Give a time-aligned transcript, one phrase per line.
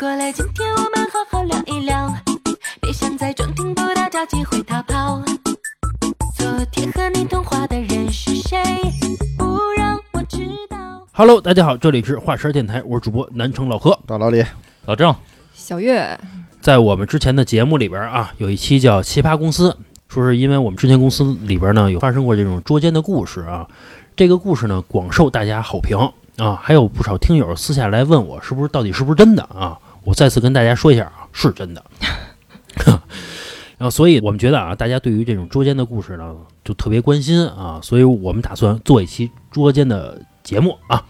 [0.00, 2.10] 过来，今天我们好好聊一聊，
[2.80, 5.22] 别想再装听不到找机会逃跑。
[6.34, 8.56] 昨天和你通话的人是谁？
[9.36, 10.38] 不让我知
[10.70, 11.06] 道。
[11.12, 13.98] Hello，大家好，这里是华山电台，我是主播南城老何。
[14.06, 14.42] 大老李，
[14.86, 15.14] 老郑，
[15.52, 16.18] 小月，
[16.62, 19.68] 在我们之前的节目里边啊，有一期叫《奇葩公司》，
[20.08, 23.68] 说是因为我们之前公司里边呢有发生过这种捉奸的故事啊，
[24.16, 25.98] 这个故事呢广受大家好评
[26.38, 29.78] 啊，还有不少听友私下来问我是不是到底是不是真的啊？
[30.04, 31.82] 我再次跟大家说一下啊，是真的。
[33.78, 41.04] 然后，所以我们觉得啊，大家对于这种捉奸的故事呢，就特别关心啊，所以我们打算做一期捉奸的节目啊。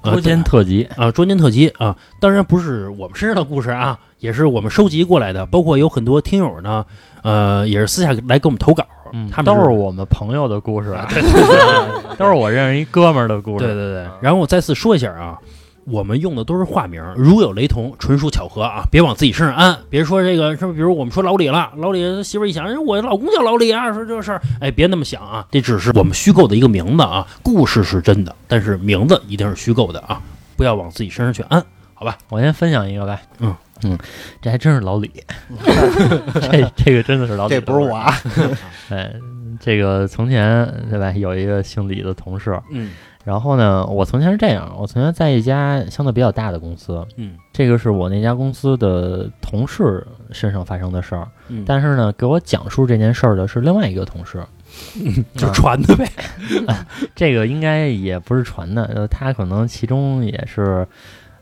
[0.00, 6.86] 呃捉奸特辑，啊，捉奸特辑啊，当然不是我们身上的故事啊，也是我们收集过来的，包括有很多听友呢，
[7.22, 10.96] 呃，也是私下来给我们投稿，嗯，他们都是我们朋友的故事，
[12.16, 13.64] 都是我认识一哥们儿的故事。
[13.64, 14.06] 对对对。
[14.20, 15.36] 然后我再次说一下啊，
[15.90, 30.20] 我们用的都是化名，如有雷同，纯属巧合啊，别往自己身上安，别说这个什么，比如我们说老李了，老李他媳妇一想，哎，我老公叫老李啊，说这个事儿，哎，别那么想啊，这只是我们虚构的一个名字啊，故事是真的，但是名字一定是虚构的啊，
[30.56, 31.64] 不要往自己身上去安。
[31.94, 33.20] 好吧我先分享一个呗。
[33.40, 33.98] 嗯嗯，
[34.40, 35.10] 这还真是老李，
[36.34, 38.14] 这这个真的是老李，这不是我啊。
[38.90, 39.12] 哎，
[39.58, 42.90] 这个从前对吧，有一个姓李的同事，嗯
[43.24, 47.36] 然后呢，我从前是这样，我从前在一家相对比较大的公司，嗯。
[47.52, 54.40] 这个是我那家公司的同事身上发生的事儿，嗯，但是呢，给我讲述这件事儿的是另外一个同事，
[55.36, 56.08] 就传的呗。
[57.16, 60.86] 这个应该也不是传的，呃，他可能其中也是，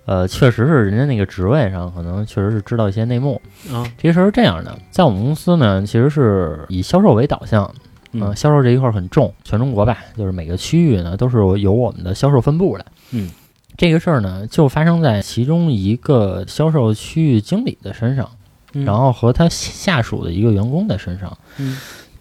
[0.06, 3.38] 呃，确实是人家那个职位上，可能确实是知道一些内幕。
[3.70, 7.70] 啊，这个事儿是这样的，在我们公司呢，其实是以销售为导向，
[8.12, 12.86] 嗯呃销售这一块儿很重，全中国吧，就是每个区域呢都是有我们的销售分部的。
[13.10, 13.30] 嗯，
[13.76, 18.30] 这个事儿呢，就发生在其中一个销售区域经理的身上，
[18.72, 21.36] 嗯然后和他下属的一个员工的身上。
[21.58, 21.78] 嗯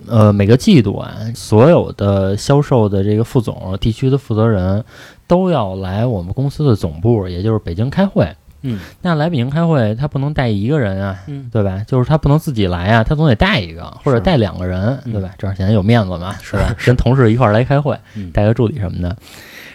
[0.07, 4.83] 呃，每个季度啊，所有的销售的这个副总、地区的负责人
[5.25, 8.35] 都要来我们公司的总部，也就是北京开会。
[8.65, 11.83] 嗯那来北京开会，他不能带一个人啊，嗯对吧？
[11.87, 15.29] 就是他不能自己来啊，他总得带一个或者带两个人，嗯对吧？
[15.37, 16.75] 这样显得有面子嘛，是吧？
[16.85, 19.15] 跟同事一块儿来开会，嗯带个助理什么的。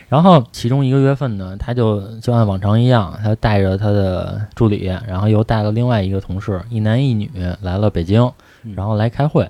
[0.09, 7.31] 然后其中一个月份呢，他就就按往常一样，他带着他的助理，然后又带了另外一个同事，一男一女
[7.63, 8.29] 来了北京
[8.65, 9.49] 嗯，然后来开会。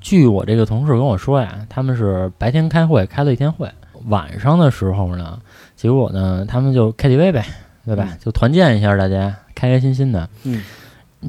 [0.00, 3.68] 据我这个同事跟我说呀，他们是白天开会开了一天会，
[4.08, 5.38] 晚上的时候呢，
[5.74, 7.44] 结果呢，他们就 KTV 呗，
[7.84, 8.06] 对吧？
[8.10, 10.28] 嗯就团建一下，大家开开心心的。
[10.44, 10.62] 嗯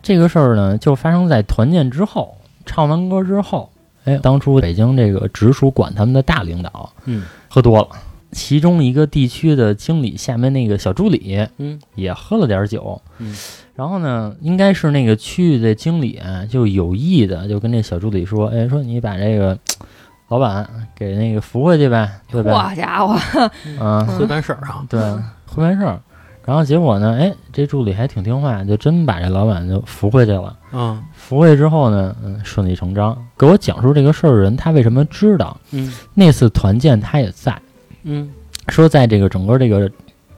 [0.02, 3.70] 这个事儿呢，就发生在团建之后，唱完歌之后，
[4.06, 7.90] 哎，当初北京这个直属管他们的大领导嗯喝多了，
[8.32, 13.36] 其中一个地区的经理下面那个小助理嗯也喝了点酒，嗯
[13.76, 19.58] 然后呢，应该是那个区域的经理啊，就有意的就跟这小助理说，哎，说你把这个
[20.30, 22.64] 老板给那个扶回去呗，对吧？
[22.70, 23.20] 好家伙，
[23.78, 24.86] 嗯，会办事儿啊。
[24.88, 25.02] 对，
[25.48, 26.00] 会办事儿。
[26.44, 30.58] 然后结果呢，哎，这助理还挺听话，就真把这老板就扶回去了。
[30.72, 33.16] 啊扶回去之后呢，嗯，顺理成章。
[33.38, 35.56] 给我讲述这个事儿的人，他为什么知道。
[35.72, 35.94] 嗯。
[36.14, 37.56] 那次团建他也在？
[38.04, 38.30] 嗯。
[38.70, 39.90] 说在这个整个这个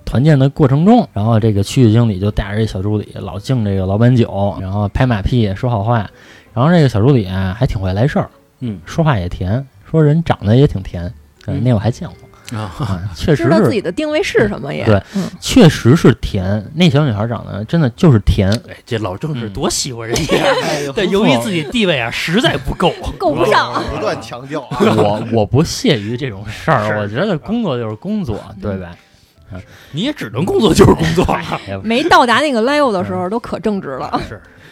[0.05, 6.09] 团建的过程中，然后这个区域经理就带着这小助理老敬这个老板酒，然后拍马屁说好话，
[6.53, 8.79] 然后这个小助理啊还挺会来事儿，嗯。
[8.85, 11.05] 说话也甜，说人长得也挺甜，
[11.47, 12.17] 嗯，嗯那我还见过
[12.51, 14.83] 啊啊，确实知道自己的定位是什么也。
[14.85, 20.35] 对嗯，确实是甜，那小女孩长得真的就是甜，哎，这老郑是嗯多喜欢人家，
[20.93, 23.81] 对由于自己地位啊实在不够， 够不上。
[23.89, 28.95] 不断强调啊，我我不屑于这种事儿，我觉得工作就是工作，对吧？
[29.91, 31.25] 你也只能工作就是工作
[31.83, 34.19] 没到达那个 level 的时候，都可正直了。
[34.27, 34.41] 是，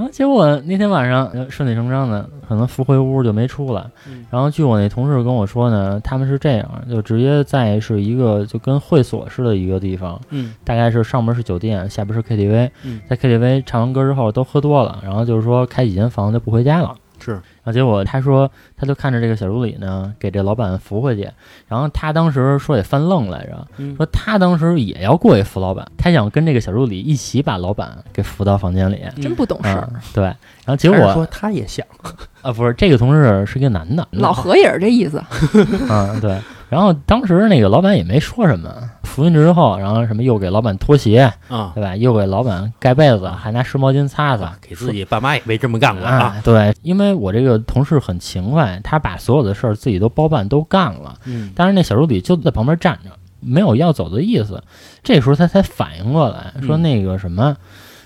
[0.00, 3.84] 然后结果那天晚上呃顺理成章的，可能扶回屋就没出来。
[4.08, 16.94] 嗯然后据我那同事跟我说呢，他们是这样，就直接在是一个就跟会所似的一个地方，嗯大概是上边是酒店，下边是 KTV，嗯在 KTV 唱完歌之后都喝多了，然后就是说开几间房就不回家了。
[17.20, 21.28] 是，然后结果他说，他就看着这个小助理呢，给这老板扶回去。
[21.68, 29.00] 然后他当时说也犯愣来着，嗯说他当时也要过去扶老板，他想跟这个小助理一起把老板给扶到房间里。
[29.20, 29.88] 真不懂事儿。
[29.92, 30.24] 嗯，对。
[30.24, 31.86] 然后结果说他也想，
[32.42, 35.22] 啊，不是这个同事是一个男的，老何也是这意思。
[35.88, 36.38] 嗯对。
[36.70, 38.72] 然后当时那个老板也没说什么，
[39.02, 41.96] 扶进去之后，然后什么又给老板脱鞋，啊，对吧？
[41.96, 46.16] 又给老板盖被子，还拿湿毛巾擦擦，给自己爸妈也没这么干过啊。
[46.16, 54.62] 啊，对，因为我这个同事很勤快，他把所有的事儿自己都包办都干了，嗯但是那小助理就在旁边站着，没有要走的意思。
[55.02, 57.56] 这时候他才反应过来，说嗯那个什么，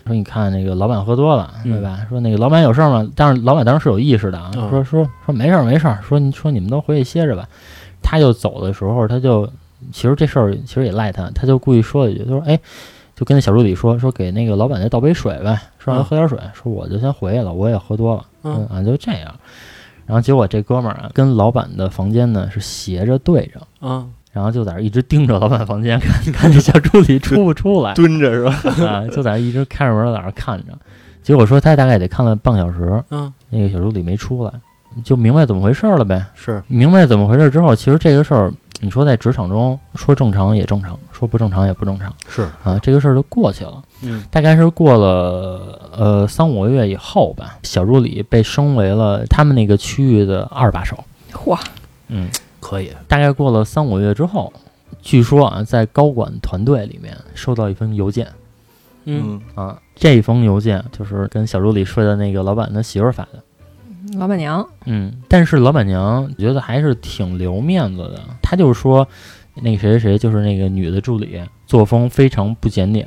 [0.07, 1.99] 说你看那个老板喝多了，嗯对吧？
[2.09, 3.07] 说那个老板有事儿吗？
[3.15, 7.47] 但是老板当时是有意识的啊，嗯说说说没事儿没事儿，说你说你们都回去歇着吧。
[8.05, 9.51] 他就走的时候，他就
[9.91, 12.57] 其实这事儿其实也赖他，他就故意说了一句，他说哎。
[13.17, 16.05] 就跟那小助理说说给那个老板再倒杯水呗，说让他嗯。
[16.05, 18.67] 喝点水，说我就先回去了，我也喝多了，嗯。
[18.67, 19.33] 啊就这样，
[20.05, 24.11] 然后结果这哥们儿啊跟老板的房间呢是斜着对着，嗯。
[24.33, 27.95] 然后就在那一直盯着老板房间看，看这小助理出不出来。
[27.95, 28.85] 蹲着是吧？
[28.85, 30.77] 啊，就在那一直开着门在那看着。
[31.23, 34.51] 结果说他大概得看了半个小时，嗯，那个小助理没出来，
[35.03, 36.25] 就明白怎么回事了呗。
[36.35, 36.63] 是。
[36.69, 42.15] 明白怎么回事之后，其实这个事儿，你说在职场中说正常也正常，说不正常也不正常。
[42.29, 43.83] 是，啊，这个事儿就过去了。
[44.03, 44.23] 嗯。
[44.31, 51.03] 大概是过了呃三五个月以后吧，小助理被升为了他们那个区域的二把手。
[51.33, 51.59] 嚯，
[52.09, 52.29] 嗯，
[52.61, 54.53] 可以，大概过了三五个月之后，
[55.03, 58.29] 据说啊，在高管团队里面收到一封邮件。
[59.05, 59.41] 嗯。
[59.55, 63.43] 啊，这封邮件就是跟小助理睡的那个老板的媳妇儿发的。
[64.19, 69.07] 老板娘，嗯，但是老板娘觉得还是挺留面子的，她就是说，
[69.63, 73.07] 那个谁谁谁就是那个女的助理，作风非常不检点。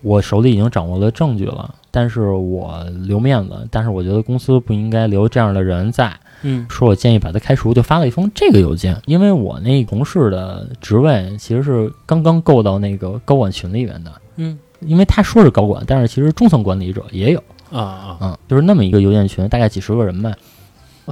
[0.00, 8.96] 我手里已经掌握了证据了，但是我留面子，但是我觉得公司不应该留这样的人在，嗯说我建议把他开除，就发了一封这个邮件。
[9.06, 17.42] 因为我那同事的职位其实是刚刚够到那个高管群里面的，嗯因为他说是高管，但是其实中层管理者也有。
[17.70, 20.32] 啊啊，嗯，就是那么一个邮件群，大概几十个人吧。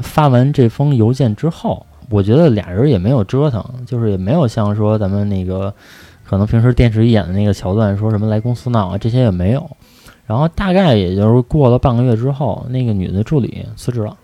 [0.03, 5.73] 发完这封邮件之后，我觉得俩人也没有折腾，就是也没有像说咱们那个
[6.25, 9.70] 可能平时电视里演的那个桥段，说什么来公司闹啊，这些也没有。
[10.26, 14.17] 然后大概也就是过了半个月之后，那个女的助理辞职了，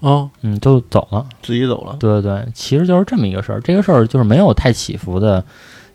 [0.00, 1.26] 哦，嗯，就走了。
[1.42, 1.96] 自己走了。
[1.98, 3.60] 对对对，其实就是这么一个事儿。
[3.62, 5.42] 这个事儿就是没有太起伏的，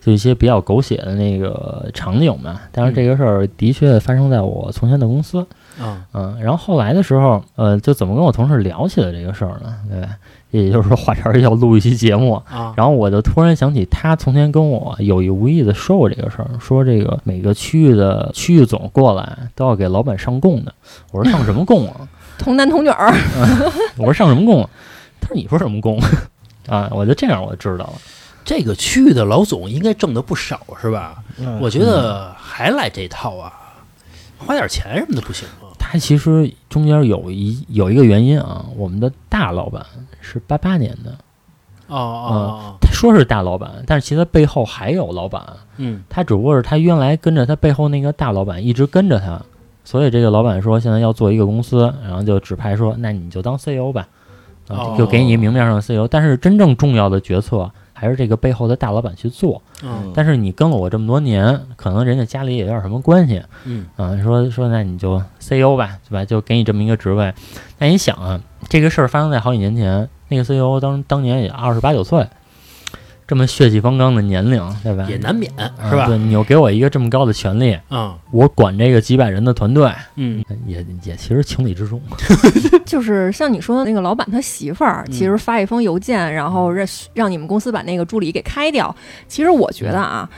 [0.03, 2.59] 就一些比较狗血的那个场景嘛。
[2.71, 5.45] 但是这个事儿的确发生在我从前的公司。
[5.79, 9.73] 啊，嗯，然后后来的时候，呃，就怎么跟我同事聊起了这个事儿呢？
[9.89, 10.09] 对吧？
[10.51, 20.73] 也就是说，话茬儿要录一期节目，啊，然后我就突然想起他从前跟我有意无意的说过这个事儿，说这个每个区域的区域总过来都要给老板上供的。
[21.13, 22.07] 我说上什么供啊？
[22.37, 23.09] 童男童女儿，
[23.97, 24.69] 我说上什么供啊？
[25.21, 25.97] 他说你说什么供
[26.67, 26.91] 啊？
[26.93, 27.93] 我就这样我就知道了。
[28.43, 31.23] 这个区域的老总应该挣的不少是吧？
[31.39, 33.53] 嗯我觉得还来这套啊，
[34.37, 35.69] 花点钱什么的不行吗？
[35.77, 39.85] 他其实中间有一有一个原因啊，我们的大老板
[40.21, 41.11] 是八八年的，
[41.87, 45.43] 哦哦，他说是大老板，但是其实他背后还有老板。
[45.77, 49.41] 嗯他只不过是他原来跟着他背后那个大老板一直跟着他，
[49.83, 54.07] 所以这个老板说现在要做一个公司，然后就指派说那你就当 CEO 吧，
[54.67, 57.69] 啊哦，就给你明面上的 CEO，但是真正重要的决策
[58.01, 59.61] 还是这个背后的大老板去做。
[59.83, 66.25] 嗯但是你跟了我这么多年，可能人家家里也有点什么关系，嗯啊，说说那你就 CEO 吧，对吧？
[66.25, 67.31] 就给你这么一个职位。
[67.77, 72.27] 那你想啊，这个事儿发生在好几年前，那个 CEO 当当年也二十八九岁，
[73.31, 75.05] 这么血气方刚的年龄，对吧？
[75.09, 76.05] 也难免啊是吧？
[76.05, 82.01] 对你又给我一个这么高的权利，嗯我管这个几百人的团队，嗯也也其实情理之中。
[82.85, 88.93] 就是像你说的那个老板他媳妇儿，嗯其实发一封邮件，然后让让你们公司把那个助理给开掉。
[89.29, 90.29] 其实我觉得啊。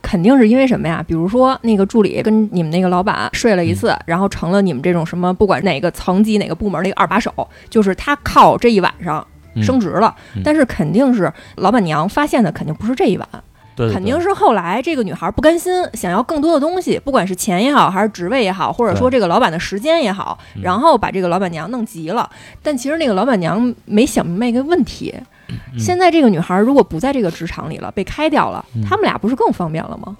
[0.00, 1.04] 肯定是因为什么呀？
[1.06, 7.32] 比如说那个助理跟你们那个老板睡了一次，然后成了你们这种什么不管哪个层级哪个部门那个二把手，
[7.68, 10.14] 就是他靠这一晚上嗯升职了。
[10.34, 13.28] 嗯但是肯定是老板娘发现的，肯定不是这一晚，
[13.76, 22.28] 对对肯定是后来这个女孩不甘心，想要更多的东西，不管是钱也好，还是职位也好，或者说这个老板的时间也好，嗯然后把这个老板娘弄急了。
[22.62, 25.14] 但其实那个老板娘没想明白一个问题：
[25.48, 30.16] 嗯现在这个女孩如果不在这个职场里了，被开掉了嗯，他们俩不是更方便了吗？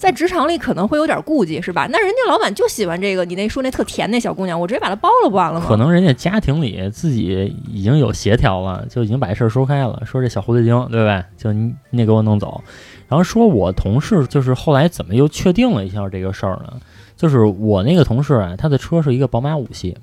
[0.00, 1.86] 在职场里可能会有点顾忌，是吧？
[1.90, 5.66] 那人家老板就喜欢这个，你那说那特甜那小姑娘，我直接把她包了不完了吗？
[5.68, 11.22] 可能人家家庭里自己已经有协调了，就已经把这事儿说开了，说这小狐狸精，对吧？
[11.36, 12.64] 就你你得给我弄走。
[13.08, 16.80] 然后说我同事就是后来怎么又确定了一下这个事儿呢？
[17.14, 19.98] 就是我那个同事啊，他的车是一个宝马五系，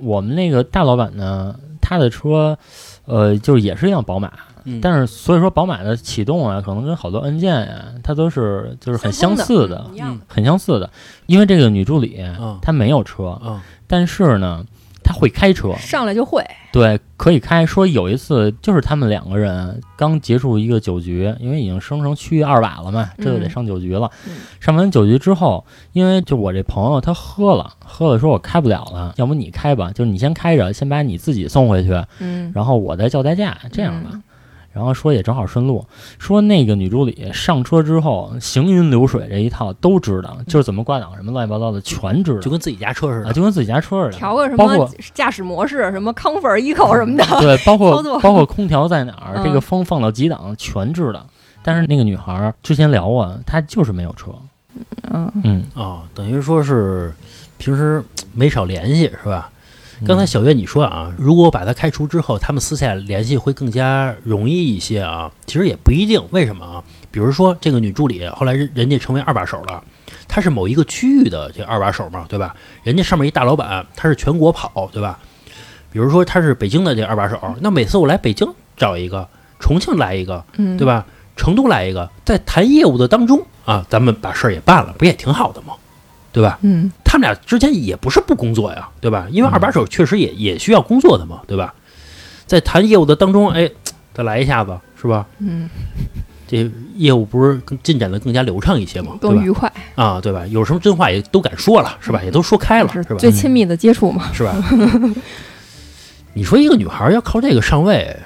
[0.00, 2.58] 我们那个大老板呢，他的车，
[3.06, 4.32] 呃，就是也是一辆宝马，
[4.68, 10.20] 嗯，但是所以说宝马的启动啊，可能跟好多按键呀、它都是就是很相相似的，嗯一样。
[10.26, 10.90] 很相似的。
[11.26, 14.64] 因为这个女助理嗯她没有车，嗯但是呢，
[15.02, 17.64] 她会开车，上来就会，对，可以开。
[17.64, 24.10] 说有一次就是他们两个人刚结束一个酒局，因为已经升成区域二把了嘛，这就得嗯上酒局了。
[24.26, 34.10] 嗯上完酒局之后，因为就我这朋友他喝了，喝了说我开不了了，要不你开吧，就是你先开着，先把你自己送回去，嗯，然后我再叫代驾，这样吧。
[34.12, 34.22] 嗯
[34.78, 35.84] 然后说也正好顺路，
[36.20, 43.32] 说那个女助理上车之后行云流水这一套都知道，就是怎么挂档什么乱七八糟的全知道，就跟自己家车似啊，的。
[43.32, 44.16] 就跟自己家车似的。
[44.16, 51.26] 调个什么包括驾驶模式，什么康菲尔 eco 什么的，对，包括包括空调在哪儿，嗯这个风放到几档全知道。
[51.60, 54.30] 但是那个女孩儿之前聊过，她就是没有车。
[55.10, 57.12] 嗯，嗯，啊，等于说是
[57.56, 58.00] 平时
[58.32, 59.50] 没少联系，是吧？
[60.06, 65.30] 刚才嗯小月你说啊，如果把他开除之后，他们私下联系会更加容易一些啊。
[65.46, 66.84] 其实也不一定，为什么啊？
[67.10, 69.82] 比如说这个女助理后来人人家成为二把手了，
[70.28, 72.54] 她是某一个区域的这二把手嘛，对吧？
[72.82, 75.18] 人家上面一大老板，他是全国跑，对吧？
[75.90, 79.26] 比如说他是北京的这二把手，那每次我来北京找一个，
[79.58, 80.86] 重庆来一个，嗯，对？
[80.86, 81.04] 吧？
[81.34, 85.74] 成都来一个，在谈业务的当中啊，咱们把事儿也办了，不也挺好的吗？
[86.32, 86.58] 对吧？
[86.62, 89.26] 嗯，他们俩之间也不是不工作呀，对吧？
[89.30, 91.74] 因为嗯二把手确实也也需要工作的嘛，对吧？
[92.46, 93.70] 在谈业务的当中，哎，
[94.14, 95.26] 再来一下子，是吧？
[95.38, 95.68] 嗯，
[96.46, 99.12] 这业务不是更进展的更加流畅一些嘛？
[99.20, 100.46] 更愉快，啊，对吧？
[100.46, 102.22] 有什么真话也都敢说了，是吧？
[102.22, 103.16] 也都说开了，是是吧？
[103.16, 104.30] 最亲密的接触嘛。
[104.32, 104.54] 是吧？
[106.34, 108.16] 你说一个女孩要靠这个上位，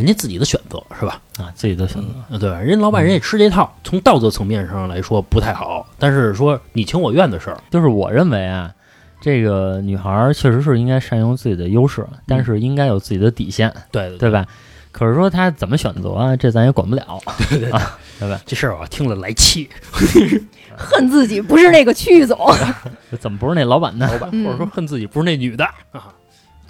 [0.00, 1.20] 人家自己的选择是吧？
[1.38, 2.08] 啊，自己的选择。
[2.30, 2.58] 嗯，对吧？
[2.58, 8.72] 人老板人也吃这套，从道德层面上来说不太好，但是说你情我愿的事儿，就是我认为啊，
[9.20, 14.46] 这个女孩儿确实是应该善用自己的优势，但是应该有自己的底线，对对吧？
[14.92, 18.40] 可是说她怎么选择啊，这咱也管不了， 对对啊，对吧？
[18.46, 19.68] 这事儿我听了来气，
[20.76, 22.36] 恨自己不是那个区域总，
[23.20, 24.08] 怎么不是那老板呢？
[24.12, 26.12] 老板嗯或者说恨自己不是那女的啊，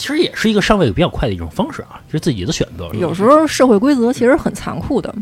[0.00, 2.88] 其实也是一个上位比较快的一种方式啊，这是自己的选择。
[2.95, 5.14] 有时候社会规则其实很残酷的，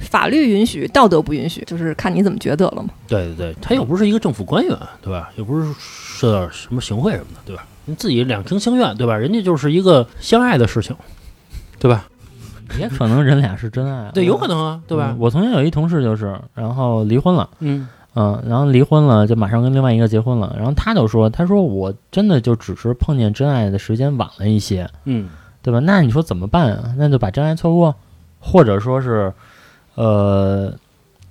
[0.00, 2.88] 法律允许，道德不允许，就是看你怎么觉得了嘛。
[3.06, 5.30] 对对对，他又不是一个政府官员，对吧？
[5.36, 7.66] 又不是受到什么行贿什么的，对吧？
[7.84, 9.14] 你自己两情相愿，对吧？
[9.14, 10.96] 人家就是一个相爱的事情，
[11.78, 12.08] 对吧？
[12.78, 15.16] 也可能人俩是真爱，对，有可能啊，对吧嗯？
[15.18, 17.50] 我曾经有一同事就是，然后离婚了。
[17.58, 20.54] 嗯嗯，然后离婚了，就马上跟另外一个结婚了。
[20.56, 25.28] 然后他就说：“他说我真的就只是碰见真爱的时间晚了一些，嗯，
[25.62, 25.80] 对吧？
[25.80, 26.94] 那你说怎么办啊？
[26.98, 27.94] 那就把真爱错过，
[28.38, 29.32] 或者说是，
[29.94, 30.72] 呃，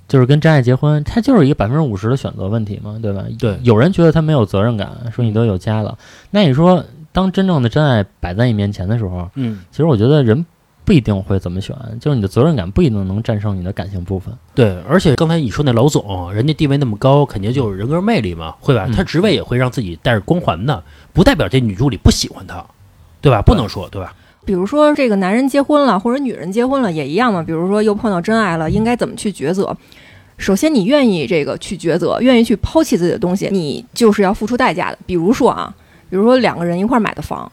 [0.08, 3.24] 就是跟真爱结婚，他就是一个百分之五十的选择问题嘛，对吧？
[3.38, 5.98] 对有人觉得他没有责任感，说你都有家了，
[6.32, 10.46] 那你说当真正的真爱摆在你面前的时候，嗯，其实我觉得人
[10.84, 14.34] 不一定会怎么选，就是你的责任感不一定能战胜你的感性部分。
[14.56, 18.86] 对，而且刚才你说那老总，人家地位那么高，肯定就有人格魅力嘛，会吧？
[18.88, 20.84] 嗯他职位也会让自己带着光环的，
[21.14, 22.66] 不代表这女助理不喜欢他，
[23.22, 23.42] 对吧？
[23.42, 24.14] 不能说，对吧？
[24.44, 27.44] 比如说这个男人结婚了，或者女人结婚了，也一样嘛。
[27.44, 29.78] 比如说又碰到真爱了，应该怎么去抉择？
[30.38, 34.98] 首先，你愿意这个去抉择，愿意去抛弃自己的东西，你就是要付出代价的。
[35.06, 35.72] 比如说啊，
[36.10, 37.50] 比如说两个人一块儿买的房，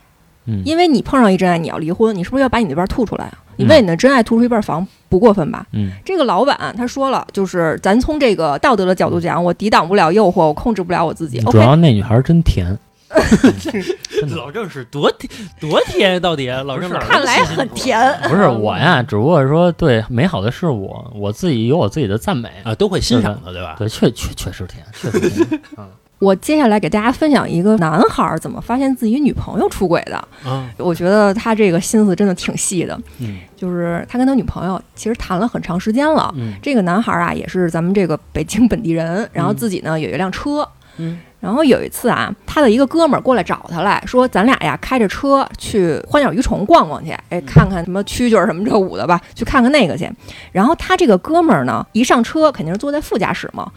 [0.49, 3.39] 嗯，因为你碰上一真爱，你要离婚，你是不是要把你那边吐出来啊？
[3.57, 5.67] 你嗯为你的真爱吐出一半房，不过分吧？
[5.73, 11.39] 嗯这个老板他说了，就是咱从这个道德的角度讲，我抵挡不了诱惑，我控制不了我自己。
[11.43, 12.79] 主要那女孩真甜，
[14.37, 17.99] 老郑是多甜多甜，到底老郑哪儿看来很甜。
[18.29, 22.49] 不是我呀，只不过是说对美好的事物，我自己有我自己的赞美。
[22.63, 23.77] 啊，都会欣赏的，对吧？
[23.79, 25.61] 对，确确确实甜，确实甜。
[26.19, 30.29] 我接下来给大家分享一个男孩儿怎么发现自己女朋友出轨的。
[30.47, 33.39] 嗯，我觉得他这个心思真的挺细的，嗯。
[33.57, 36.33] 就是他跟他女朋友其实谈了很长时间了。
[36.37, 36.55] 嗯。
[36.63, 40.69] 这个男孩儿啊，也是咱们这个北京本地人，然后自己呢有一辆车。
[40.97, 41.21] 嗯。
[41.41, 50.11] 然后有一次啊，他的一个哥们儿过来找他来说，咱俩呀开着车去欢鸟鱼虫逛逛去，哎，看看什么蛐蛐儿什么这舞的吧，去看看那个去。
[50.51, 53.71] 然后他这个哥们儿呢，一上车肯定是坐在副驾驶嘛，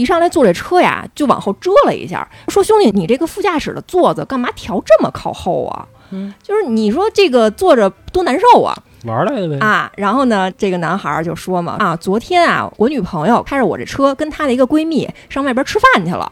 [0.00, 5.86] 一上来坐这车呀，就往后遮了一下，说兄弟，你这个副驾驶的座子干嘛调这么靠后啊？
[6.10, 8.76] 嗯，就是你说这个坐着多难受啊！
[9.04, 9.58] 玩来的呗。
[9.58, 16.30] 啊，然后呢，这个男孩儿就说嘛，啊，昨天啊，我女朋友开着我这车跟她的一个闺蜜上外边吃饭去了。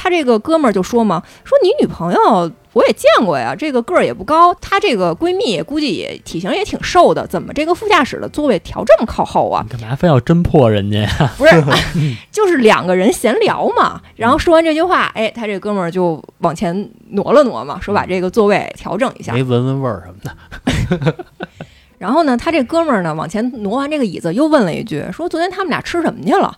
[0.00, 9.66] 他这个哥们儿就说嘛，说你女朋友我也见过呀，这个个儿也不高，她这个闺蜜估计也体型也挺瘦的，怎么这个副驾驶的座位调这么靠后啊？
[9.68, 11.08] 你干嘛非要侦破人家呀？
[11.36, 11.64] 不是，
[12.30, 14.00] 就是两个人闲聊嘛。
[14.14, 19.32] 然后说完这句话，哎，他这哥们儿就往前挪了挪嘛，说把这个座位调整一下。
[19.32, 21.24] 没闻闻味儿什么的，
[21.98, 26.56] 然后呢，他这哥们儿呢往前挪完这个椅子，又问了一句，说昨天他们俩吃什么去了？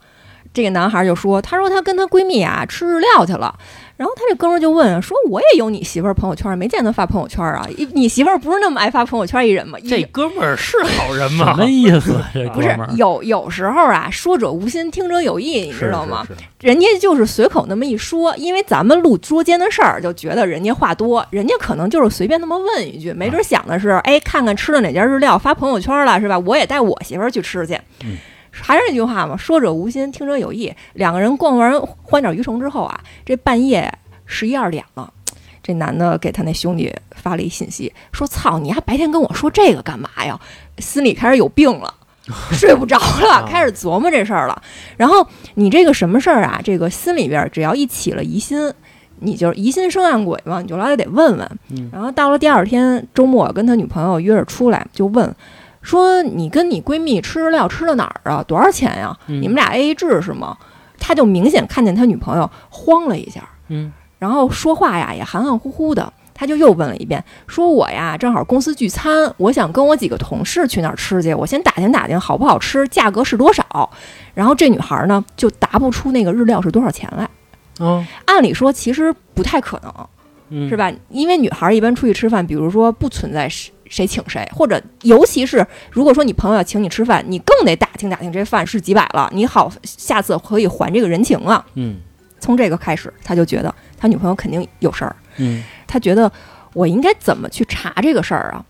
[0.53, 3.55] 这个男孩就说：“他说他跟他闺蜜啊吃日料去了。”
[3.97, 7.67] 然后他这哥们儿就问说：“我也有你媳妇儿朋友圈，没见他发朋友圈啊？
[7.77, 11.53] 你你媳妇儿不是那么爱发朋友圈一人吗？”这哥们儿是好人吗？
[11.53, 12.19] 什么意思？
[12.33, 16.25] 这哥不是有有时候啊，说者无心，听者有意，你知道吗？？
[16.27, 26.39] 是是人家就是随口那么一说，因为咱们录捉奸的事儿，就觉得人家话多，人家可能就是随便那么问一句，没准想的是，哎，看看吃了哪家日料发朋友圈了，是吧？
[26.39, 27.79] 我也带我媳妇儿去吃去。
[28.03, 28.17] 嗯
[28.51, 30.73] 还是那句话嘛，说者无心，听者有意。
[30.95, 33.93] 两个人逛完欢鸟鱼虫之后啊，这半夜
[34.27, 35.13] 十一二点了，
[35.63, 40.39] 这男的给他那兄弟发了一信息，说：“操，你还白天跟我说这个干嘛呀？”
[40.79, 41.95] 心里开始有病了。
[42.53, 44.63] 睡不着了啊，开始琢磨这事儿了。
[44.97, 46.61] 然后你这个什么事儿啊？
[46.63, 48.73] 这个心里边儿只要一起了疑心，
[49.19, 51.59] 你就疑心生暗鬼嘛，你就老得得问问。
[51.71, 55.35] 嗯然后到了第二天周末，跟他女朋友约着出来，就问
[55.83, 58.43] 说：“你跟你闺蜜吃日料吃到哪儿啊？
[58.47, 59.17] 多少钱呀？
[59.29, 60.57] 嗯你们俩 A A 制是吗？”
[60.99, 66.13] 他就明显看见他女朋友慌了一下，嗯然后说话呀也含含糊糊的。
[66.35, 73.91] 他就又问了一遍，说我呀正好公司聚餐，我想跟我几个同事去那儿吃去，我先打听打听好不好吃，价格是多少。
[74.33, 77.29] 然后这女孩呢就答不出那个日料是多少钱来。
[77.79, 79.93] 哦按理说其实不太可能，
[80.49, 80.91] 嗯是吧？
[81.11, 83.47] 因为女孩一般出去吃饭，比如说不存在
[83.91, 91.67] 谁谁请谁，或者尤其是如果说你朋友要请你吃饭，你更得打听打听这饭是几百了，你好下次可以还这个人情啊。
[91.75, 91.99] 嗯
[92.39, 95.15] 从这个开始，他就觉得他女朋友肯定有事儿。
[95.37, 96.31] 嗯他觉得
[96.73, 98.65] 我应该怎么去查这个事儿啊？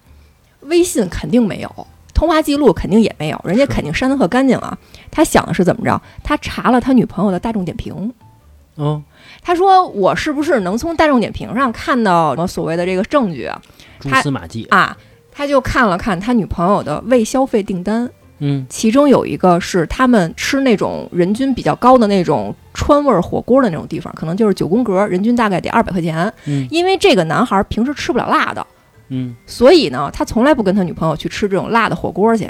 [0.62, 4.76] 微信肯定没有，通话记录肯定也没有，人家肯定删的特干净啊。
[5.10, 6.00] 他想的是怎么着？
[6.24, 8.12] 他查了他女朋友的大众点评，
[8.74, 9.00] 哦，
[9.42, 13.60] 他说我是不是能从大众点评上看到什么所谓的这个证据啊？
[14.00, 14.64] 蛛丝马迹。
[14.70, 14.96] 啊，
[15.40, 18.06] 他就看了看他女朋友的未消费订单，
[18.40, 26.30] 嗯其中有一个是他们吃那种人均比较高的那种川味儿火锅的那种地方，可能就是九宫格，人均大概得二百块钱。
[26.44, 28.66] 嗯因为这个男孩平时吃不了辣的，
[29.08, 32.46] 嗯所以呢，他从来不跟他女朋友去吃这种辣的火锅去。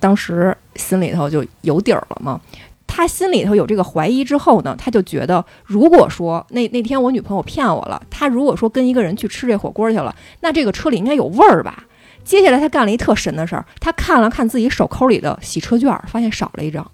[0.00, 2.40] 当时心里头就有底儿了嘛。
[2.88, 11.84] 他心里头有这个怀疑之后呢，他就觉得，如果说那那天我女朋友骗我了，他如果说跟一个人去吃这火锅去了，那这个车里应该有味儿吧？
[12.26, 16.84] 接下来他干了一特神的事儿，他看了看自己手抠里的洗车券，发现少了一张。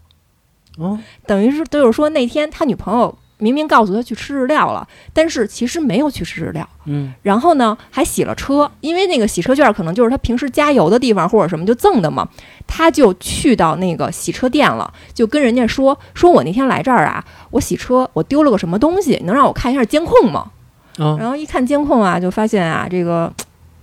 [0.79, 6.67] 哦等于是就是说那天他女朋友明明告诉他去吃日料了，但是其实没有去吃日料。
[6.85, 12.29] 嗯然后呢，还洗了车，因为那个洗车券可能就是他平时加油的地方或者什么就赠的嘛，
[12.67, 20.51] 他就去到那个洗车店了，就跟人家说，说我那天来这儿啊，我洗车我丢了个什么东西，能让我看一下监控吗？
[20.99, 23.33] 哦然后一看监控啊，就发现啊，这个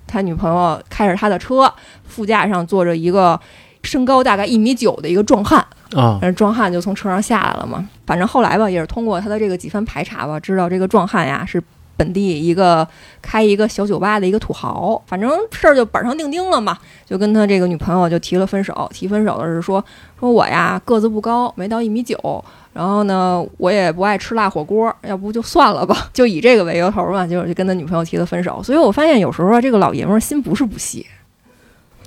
[0.09, 1.71] 他女朋友开着他的车，
[2.03, 3.39] 副驾上坐着一个
[3.83, 5.59] 身高大概一米九的一个壮汉，
[5.95, 7.87] 啊然后壮汉就从车上下来了嘛。
[8.05, 11.61] 反正后来吧，也是通过他的这个几番排查吧，知道这个壮汉呀是
[11.95, 12.87] 本地一个
[13.21, 15.01] 开一个小酒吧的一个土豪。
[15.05, 18.89] 反正事儿就板上钉钉了嘛，就跟他这个女朋友就提了分手。
[18.93, 19.83] 提分手的是说
[20.19, 22.43] 说我呀个子不高，没到一米九。
[22.71, 28.61] 然后呢，我也不爱吃辣火锅，要不就算了吧， 就以这个为由头吧，就就跟他女朋友提了分手。
[28.63, 31.05] 所以我发现有时候啊，这个老爷们儿心不是不细，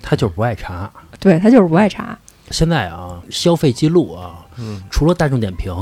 [0.01, 0.91] 他就是不爱查。
[1.19, 2.19] 对他就是不爱查。
[2.51, 5.75] 现在啊，消费记录啊，嗯除了大众点评，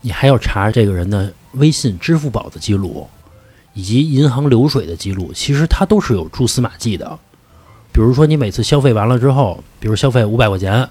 [0.00, 3.08] 你还要查这个人的微信、支付宝的记录，
[3.74, 5.32] 以及银行流水的记录。
[5.32, 7.18] 其实它都是有蛛丝马迹的。
[7.92, 10.88] 比如说，你每次消费完了之后，比如消费五百块钱，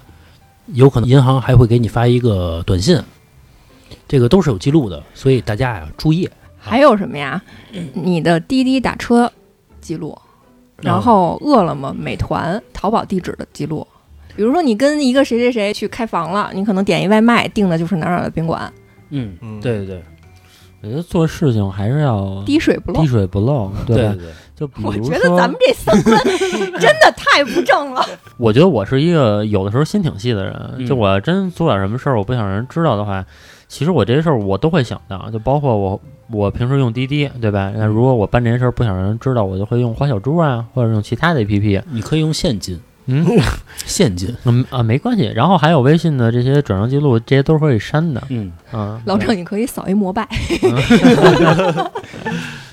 [0.66, 3.00] 有可能银行还会给你发一个短信，
[4.06, 5.02] 这个都是有记录的。
[5.14, 6.28] 所以大家呀，注意。
[6.58, 7.42] 还有什么呀？
[7.92, 9.30] 你的滴滴打车
[9.80, 10.16] 记录，
[10.76, 13.86] 然后饿了么、美团、淘宝地址的记录。
[14.36, 18.72] 比如说，你跟一个谁谁谁去开房了，你可能点一外卖，订的就是哪儿哪儿的宾馆，
[19.10, 20.02] 嗯，嗯对对对，
[20.82, 23.06] 我觉得做事情还是要滴水不漏滴。
[23.06, 24.24] 水不漏，对吧对？
[24.24, 26.18] 对，就比如说，我觉得咱们这三观
[26.80, 28.04] 真的太不正了。
[28.36, 33.24] 我觉得我是一个有的时候心挺细的人，嗯就我真做点什么事儿，我不想让人知道的话，
[33.68, 37.72] 其实我这些事儿我都会想到，就包括我我平时用滴滴，对吧？
[37.76, 41.82] 那如果我办这些事儿不想让人知道，我就会用花小猪啊，或者用其他的 APP。
[41.90, 43.26] 你可以用现金，嗯
[43.84, 45.30] 现金，嗯啊，没关系。
[45.34, 48.22] 然后还有微信的这些转账记录，这些都是可以删的。
[48.28, 48.52] 嗯。
[48.70, 50.28] 啊，老郑，你可以扫一膜拜。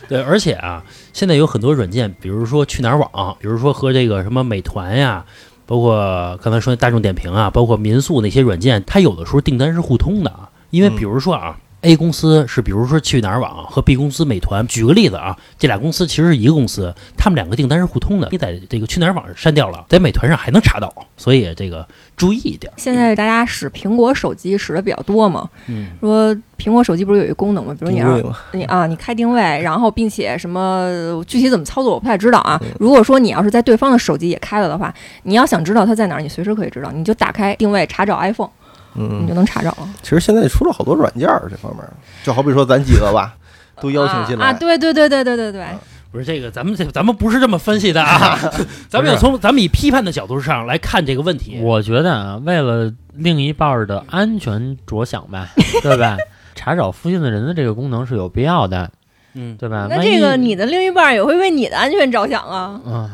[0.08, 5.26] 对，而且啊，现在有很多软件，比如说去哪儿网，比如说和这个什么美团呀，
[5.66, 10.50] 包括刚才说的大众点评啊，包括民宿那些软件，它有的时候订单是互通的啊。
[10.72, 18.28] 因为嗯比如说啊，A 公司是比如说去哪儿网和 B 公司美团，举个例子啊，这俩公司其实是一个公司，他们两个订单是互通的。
[18.32, 21.88] 你在这个去哪儿网上删掉了，在美团上还能查到，所以这个
[22.18, 22.72] 注意一点。
[22.76, 27.74] 现在大家使苹果手机使的比较多嘛，嗯，说苹果手机不是有一个功能吗？
[27.80, 32.60] 比如你要你啊，你开定位，然后并且什么具体怎么操作我不太知道啊。
[32.78, 38.50] 如果说你要是在对方的手机也开了的话，你要想知道它在哪儿，你随时可以知道，你就打开定位查找 iPhone，
[38.94, 39.90] 你嗯就，能查找了。
[40.02, 41.84] 其实现在出了好多软件儿这方面，
[42.24, 43.36] 就好比说咱几个吧，
[43.82, 45.66] 都邀请进来啊啊，对对对对对对对，
[46.12, 48.38] 不是这个，咱们这咱们不是这么分析的啊，
[48.90, 51.60] 咱们要从咱们以批判的角度上来看这个问题。
[51.62, 55.48] 我觉得啊，为了另一半儿的安全着想吧，
[55.84, 56.18] 对吧？
[56.56, 58.90] 查找附近的人的这个功能是有必要的，
[59.34, 59.88] 嗯，对吧？
[59.90, 62.82] 那这个你的另一半也会为你的安全着想啊。
[62.86, 63.10] 啊，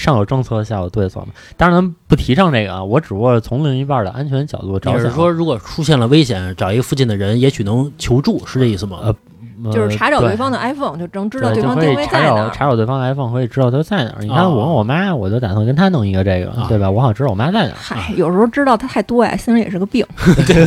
[0.00, 1.26] 上有政策，下有对策嘛。
[1.56, 4.98] 当然，咱不提倡这个啊，我只不过从另一半的安全角度着想。
[4.98, 8.98] 你是说，如果出现了危险，找一个附近的人，也许能求助，是这意思吗？
[9.02, 9.14] 呃
[9.62, 14.22] 呃就是查找对对方的 iPhone，就能知道对，方定位在哪查找对方的 iPhone，可以知道他在哪儿。
[14.22, 16.90] 你看哦我跟我妈，我就打算跟她弄一个这个，啊对吧？
[16.90, 17.76] 我好知道我妈在哪儿。
[17.78, 20.02] 嗨，有时候知道他太多呀，心里也是个病。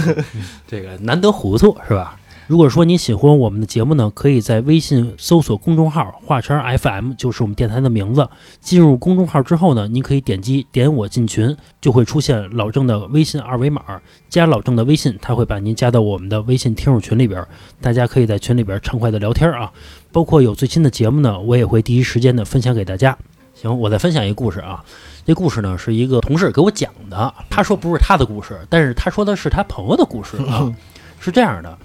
[0.69, 2.15] 这个难得糊涂是吧？
[2.47, 8.27] 如果说您喜欢我们的节目呢，可以在微信搜索公众号“华晨 FM”，就是我们电台的名字。
[8.59, 13.81] 进入公众号之后呢，您可以点击点我进群，就会出现老郑的微信二维码，
[14.27, 17.45] 加老郑的微信，他会把您加到我们的微信听友群里边，
[17.79, 19.71] 大家可以在群里边畅快的聊天啊。
[20.11, 23.17] 包括有最新的节目呢，我也会第一时间的分享给大家。
[23.53, 24.83] 行，我再分享一个故事啊。
[25.25, 30.69] 这故事呢是一个同事给我讲的，他说不是他的故事，但是他说的是他朋友的故事啊。
[31.21, 31.77] 是这样的，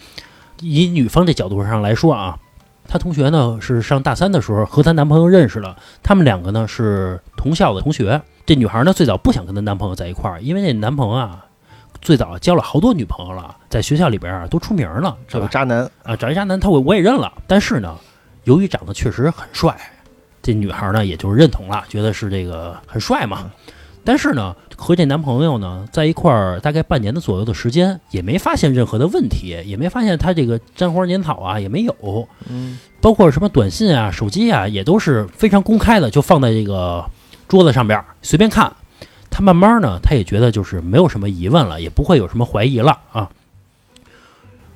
[0.61, 2.39] 以女方这角度上来说啊，
[2.87, 8.21] 她同学呢是上大三的时候和她男朋友认识了，他们两个呢是同校的同学。
[8.47, 11.45] 这女孩呢最早不想跟她男朋友在一块儿，因为那男朋友啊
[12.01, 15.17] 最早交了好多女朋友了，在学校里边啊都出名了？
[15.27, 17.97] 这个渣男，啊，找一渣男，他我我也认了，但是呢，
[18.45, 19.77] 由于长得确实很帅，
[20.41, 23.51] 这女孩呢也就认同了，觉得是这个很帅嘛。
[24.09, 32.27] 但是呢，和这男朋友呢在一块儿大概半年的左右的时间，也没发现任何的问题，也没发现他这个沾花惹草啊，也没有。
[32.49, 37.05] 嗯，包括什么短信啊、手机啊，也都是非常公开的，就放在这个
[37.49, 38.73] 桌子上边儿随便看。
[39.29, 43.29] 他慢慢呢，他也觉得就是没有什么疑问了，也不会有什么怀疑了啊。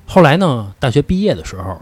[0.05, 1.81] 后来呢，大学毕业的时候，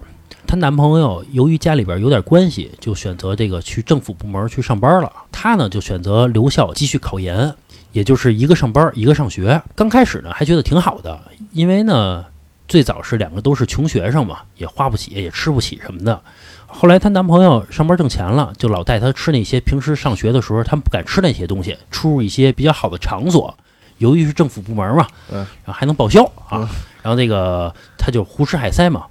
[0.51, 5.09] 她男朋友由于家里边有点关系，就选择这个去政府部门去上班了。
[5.31, 7.55] 她呢就选择留校继续考研，
[7.93, 9.61] 也就是一个上班一个上学。
[9.75, 11.17] 刚开始呢还觉得挺好的，
[11.53, 12.25] 因为呢
[12.67, 16.21] 最早是两个都是穷学生嘛，也花不起也吃不起什么的。
[16.67, 23.57] 后来她男朋友上班挣钱了，就老带她吃那些平时上学的时候他们不敢吃那些东西，出入一些比较好的场所。
[23.99, 26.69] 由于是政府部门嘛，嗯然后还能报销啊，
[27.01, 29.05] 然后那个她就胡吃海塞嘛。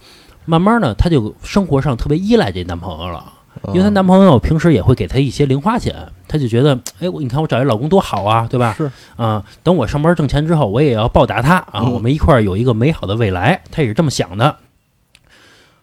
[0.44, 3.32] 慢慢呢，她就生活上特别依赖这男朋友了，
[3.68, 5.94] 因为她男朋友平时也会给她一些零花钱，
[6.26, 8.74] 她就觉得，哎，我你看我找一老公多好啊，对吧？
[8.76, 14.56] 是啊、等我上班挣钱之后，我也要报答他啊，嗯我们一块儿有一个美好的未来，她也是这么想的。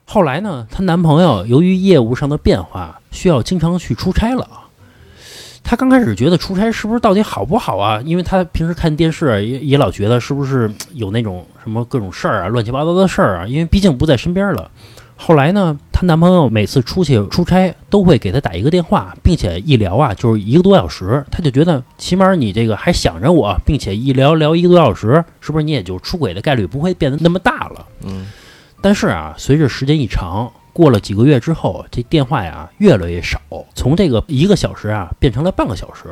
[0.06, 4.48] 后来呢，她男朋友由于业务上的变化，需要经常去出差了。
[5.70, 8.02] 她刚开始觉得出差是不是到底好不好啊？
[8.06, 14.72] 因为她平时看电视也也老觉得是不是有那种什么各种事儿啊、乱七八糟的事儿啊，因为毕竟不在身边了。
[15.18, 27.86] 后来呢，她男朋友每次出去出差都会给她打一个电话，并且一聊啊就是一个多小时，她就觉得起码你这个还想着我，并且一聊聊一个多小时，是不是你也就出轨的概率不会变得那么大了？
[28.06, 28.28] 嗯，
[28.80, 33.42] 但是啊，随着时间一长，过了几个月之后，这电话呀越来越少，
[33.74, 36.04] 从这个一个小时啊变成了半个小时，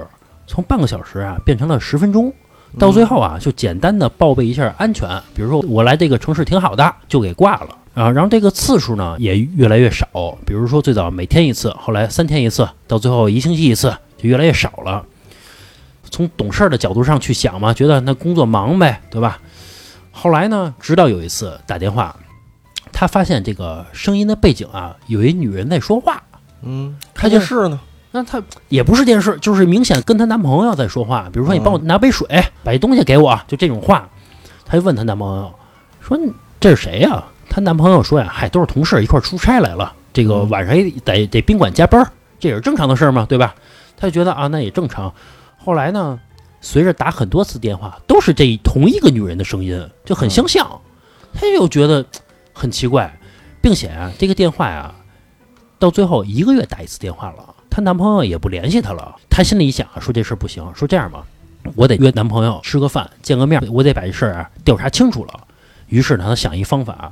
[0.48, 2.34] 从半个小时啊变成了十分钟，
[2.80, 7.78] 到最后啊就简单的报备一下安全，比如说我来这个城市挺好的，就给挂了。
[7.94, 10.08] 啊，然后这个次数呢也越来越少，
[10.48, 15.06] 比如说最早每天一次，后来三天一次，到最后一星期一次，就越来越少了。
[16.10, 19.38] 从懂事的角度上去想嘛，觉得那工作忙呗，对吧？
[20.12, 22.16] 后来呢，直到有一次打电话，
[22.98, 26.24] 他发现这个声音的背景啊，有一女人在说话，
[26.64, 27.78] 嗯，看电视呢，
[28.12, 31.30] 那她也不是电视，就是明显跟她男朋友在说话。
[31.34, 32.26] 比如说，你帮我嗯拿杯水，
[32.64, 34.08] 把一东西给我，就这种话。
[34.66, 35.54] 她就问她男朋友
[36.00, 43.54] 说：“你这是谁呀、她男朋友说呀：“嗨，都是同事一块出差来了，这个嗯晚上也得得宾馆加班儿，这也是正常的事儿嘛，对吧？”
[44.00, 45.14] 她就觉得啊，那也正常。
[45.58, 46.18] 后来呢，
[46.62, 50.80] 随着打很多次电话，都是这同一个女人的声音，就很相像，
[51.34, 52.06] 她又觉得
[52.56, 53.20] 很奇怪，
[53.62, 54.96] 并且啊，这个电话呀，
[55.78, 59.16] 到最后一个月打一次电话了，她男朋友也不联系她了。
[59.30, 61.26] 她心里想啊，说这事儿不行，说这样吧，
[61.76, 65.48] 我得约男朋友吃个饭，见个面，我得把这事儿啊调查清楚了。
[65.88, 67.12] 于是呢，她想一方法，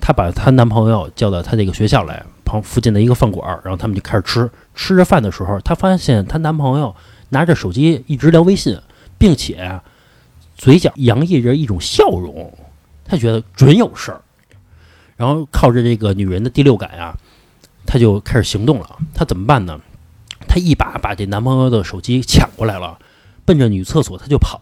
[0.00, 4.48] 她把她男朋友叫到她这个学校来，旁附近的一个饭馆，然后他们就开始吃。
[4.76, 6.94] 吃着饭的时候，她发现她男朋友
[7.30, 8.78] 拿着手机一直聊微信，
[9.18, 9.80] 并且
[10.56, 12.56] 嘴角洋溢着一种笑容，
[13.04, 14.20] 她觉得准有事儿。
[15.16, 17.14] 然后靠着这个女人的第六感啊，
[17.86, 18.98] 她就开始行动了。
[19.14, 19.80] 她怎么办呢？
[20.46, 22.98] 她一把把这男朋友的手机抢过来了，
[23.44, 24.60] 奔着女厕所她就跑。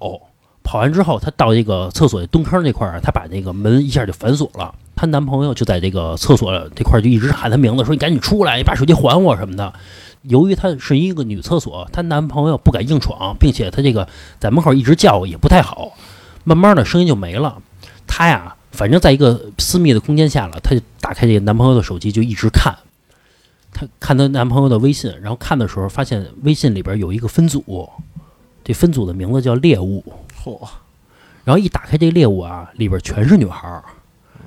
[0.65, 4.75] 跑完之后，她到这个厕所蹲坑这块儿，她把这个门一下就反锁了。
[4.95, 9.73] 她男朋友就在这个厕所这块儿就一直喊她名字，说：“你赶紧出来，你把手机还我什么的。”
[10.23, 14.07] 由于她是一个女厕所，她男朋友不敢硬闯，并且她这个
[14.39, 15.95] 在门口一直叫也不太好，
[16.45, 17.59] 慢慢的声音就没了。
[18.07, 22.77] 她呀，反正在一个私密的空间下了，她就打开这个男朋友的手机就一直看。
[23.73, 27.89] 她看她男朋友的微信，然后看的时候发现微信里边有一个分组，
[28.65, 30.05] 这分组的名字叫猎物。
[30.43, 30.59] 嚯，
[31.45, 33.85] 然后一打开这猎物啊，里边全是女孩儿，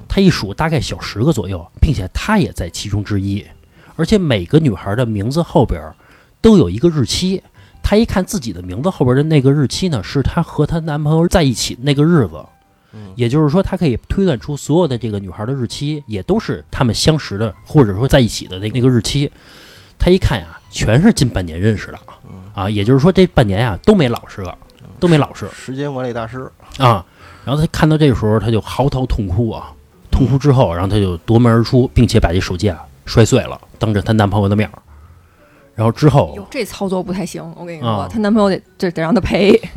[0.08, 3.46] 她一数大概小十个左右，并且她也在其中之一，
[3.96, 5.94] 而且每个女孩的名字后边
[6.42, 7.42] 都有一个日期。
[7.84, 12.44] 她一看自己的名字后边的那个日期呢，是她和她男朋友在一起的那个日子，
[13.16, 19.32] 也就是说，他可以推断出所有的这个女孩的日期也都是他们相识的，或者说在一起的那那个日期。
[19.98, 21.98] 他一看呀，全是近半年认识的
[22.54, 24.58] 啊，也就是说这半年呀都没老实个，
[25.00, 25.48] 都没老实。
[25.54, 27.04] 时间管理大师，啊，
[27.46, 29.72] 然后他看到这个时候，他就嚎啕痛哭啊，
[30.12, 34.82] 痛哭之后，然后他就夺门而出，并且把这手机啊摔碎了，当着她男朋友的面儿。
[35.76, 39.58] 然后之后哟，，这操作不太行，我跟你啊说，她男朋友得这得让她赔。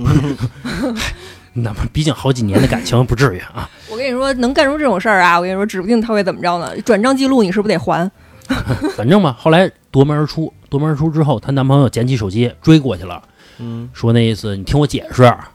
[1.63, 3.69] 那么毕竟好几年的感情，不至于啊。
[3.91, 6.79] 我跟你说，能干出这种事儿啊，我跟你说，指不定他会怎么着呢。
[6.83, 8.11] 转账记录你是不是得还？
[8.97, 13.23] 反正嘛，后来夺门而出，夺门而出之后，她男朋友捡起手机追过去了，
[13.59, 15.23] 嗯说那意思你听我解释。
[15.23, 15.47] 然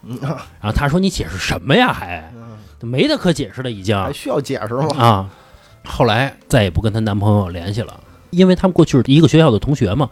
[0.61, 1.91] 后她说你解释什么呀？
[1.91, 2.31] 还
[2.81, 4.87] 没得可解释了，已经还需要解释吗？
[4.97, 5.29] 啊。
[5.85, 10.09] 后来再也不跟她男朋友联系了，因为他们过去是一个学校的同学嘛。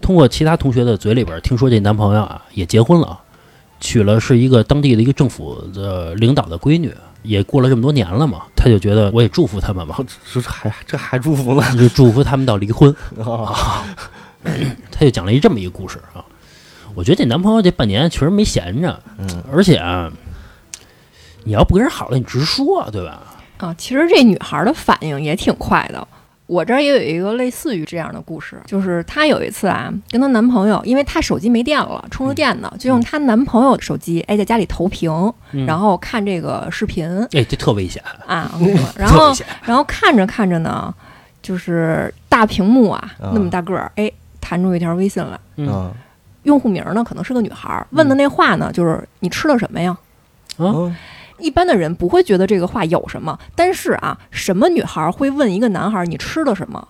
[0.00, 3.20] 通过其他同学的嘴里边听说，这男朋友啊也结婚了，
[3.82, 9.98] 娶了是一个当地的一个政府的领导的闺女，也过了这么多年了嘛，他就觉得我也祝福他们吧，
[10.32, 11.76] 这这还这还祝福呢？
[11.76, 12.94] 就祝福他们到离婚。
[13.18, 13.84] 啊，
[14.90, 16.24] 他就讲了一这么一个故事啊。
[16.94, 20.10] 我觉得这男朋友这半年确实没闲着，嗯，而且啊，
[21.42, 23.20] 你要不跟人好了，你直说，对吧？
[23.58, 26.06] 啊，其实这女孩的反应也挺快的。
[26.52, 35.10] 我这儿也有一个类似于这样的故事，就是她有一次啊，跟她男朋友，因为她手机没电了，充着电呢，就用她男朋友的手机，哎，在家里投屏，
[35.52, 35.64] 嗯。
[35.64, 37.08] 然后看这个视频。
[37.32, 38.50] 哎，这特危险，啊。
[38.54, 39.46] 我跟你说然后危险。
[39.64, 40.94] 然后看着看着呢，
[41.40, 43.32] 就是大屏幕啊，啊。
[43.32, 45.66] 那么大个儿，哎，弹出一条微信来，嗯。
[45.68, 45.90] 啊，
[46.42, 49.96] 用户名呢可能是个女孩儿，问的那话呢就是你吃了什么呀？
[50.58, 50.94] 嗯
[51.42, 56.88] 一般的人不会觉得这个话有什么，但是啊，什么女孩会问一个男孩你吃了什么？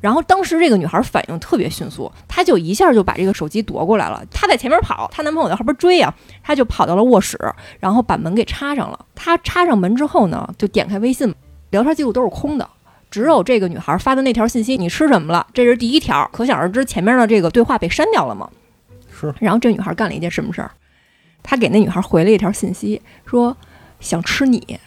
[0.00, 4.22] 然后当时这个女孩反应特别迅速，她就一下就把这个手机夺过来了。
[4.30, 7.38] 她在前面跑，她男朋友在后边追啊，她就跑到了卧室，
[7.78, 8.98] 然后把门给插上了。
[9.14, 11.34] 她插上门之后呢，就点开微信，
[11.68, 12.66] 聊天记录都是空的，
[13.10, 18.48] 只有这个女孩发的那条信息：“你吃什么了？”这是第一条，可想而知前面的这个对话被删掉了嘛。
[19.12, 20.70] 是然后这女孩干了一件什么事儿？
[21.42, 23.54] 她给那女孩回了一条信息，说
[24.00, 24.80] 想吃你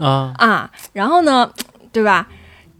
[0.00, 0.70] 啊，啊。
[0.92, 1.50] 然后呢，
[1.92, 2.26] 对吧？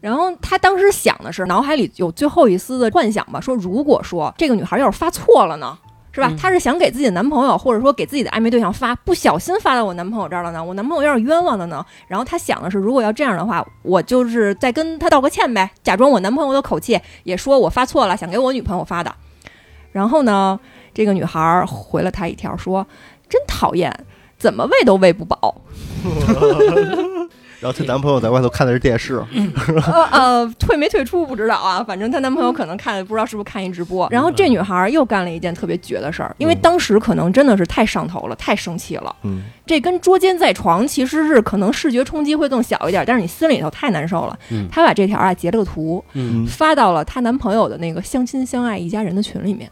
[0.00, 5.78] 然后他当时想的是，脑海里有最后一丝的幻想吧，说如果说这个女孩要是发错了呢？
[6.10, 6.36] 是吧嗯？
[6.36, 10.64] 她是想给自己的男朋友，或者说给自己的暧昧对象发，不小心发到我男朋友这儿了呢？
[10.64, 11.84] 我男朋友要是冤枉了呢？
[12.08, 19.14] 然后他想的是，如果要这样的话，我就是再跟他道个歉呗，假装我男朋友的口气，也说我发错了，想给我女朋友发的。
[19.92, 20.58] 然后呢，
[20.94, 22.86] 这个女孩回了他一条说
[23.28, 23.92] ：“真讨厌，
[24.38, 25.62] 怎么喂都喂不饱。
[27.60, 29.20] 然后她男朋友在外头看的是电视，
[29.92, 34.06] 呃呃，退没退出不知道啊，反正她男朋友可能看，不知道是不是看一直播。
[34.12, 39.12] 然后这女孩又干了一件特别绝的事儿，因为当时可能真的是太上头了，太生气了。
[39.24, 44.38] 嗯这跟捉奸在床其实是可能视觉冲击会更小一点，但是你心里头太难受了。
[44.52, 49.68] 嗯她把这条啊截了个图，嗯发到了她男朋友的那个相亲相爱一家人的群里面。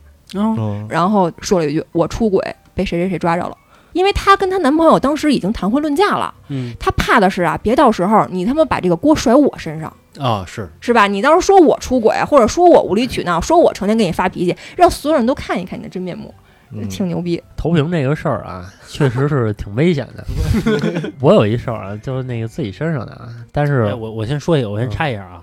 [0.88, 2.42] 然后说了一句：“我出轨，
[2.74, 3.56] 被谁谁谁抓着了。”
[3.96, 11.06] 因为她跟她男朋友当时已经谈婚论嫁了，嗯她怕的是啊，别到时候你他妈把这个锅甩我身上，啊是，是吧？
[11.06, 16.34] 你到时候说我出轨，或者说我无理取闹，说我成天给你发脾气，让所有人都看一看你的真面目，
[16.72, 17.42] 嗯挺牛逼。
[17.56, 20.24] 投屏这个事儿啊，确实是挺危险的。
[21.20, 25.42] 我有一事儿啊，就是那个自己身上的啊，但是哎我我先说一下，我先插一下啊。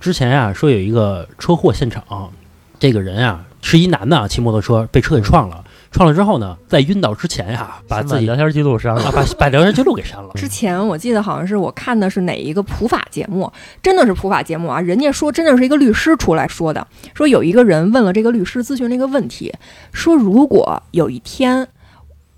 [0.00, 2.32] 之前啊说有一个车祸现场，
[2.78, 10.30] 这个人啊是一男的啊，骑摩托车被车给撞了，创了之后呢，在晕倒之前呀，把自己聊天记录删了啊，把把聊天记录给删了。
[10.34, 13.50] 之前我记得好像是我看的是哪一个普法节目，
[13.82, 14.80] 真的是普法节目啊！
[14.80, 19.52] 人家说真的是一个律师出来说的，说有一个人问了这个律师咨询了一个问题，
[19.92, 21.66] 说如果有一天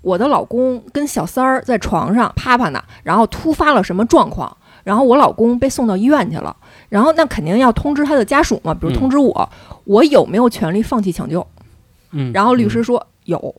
[0.01, 6.55] 我的老公跟小三儿在床上啪啪呢，然后突发了什么状况，然后我老公被送到医院去了，
[6.89, 9.49] 然后那肯定要通知他的家属嘛，比如嗯通知我，
[9.83, 11.45] 我有没有权利放弃抢救？
[12.13, 13.37] 嗯，然后律师说有，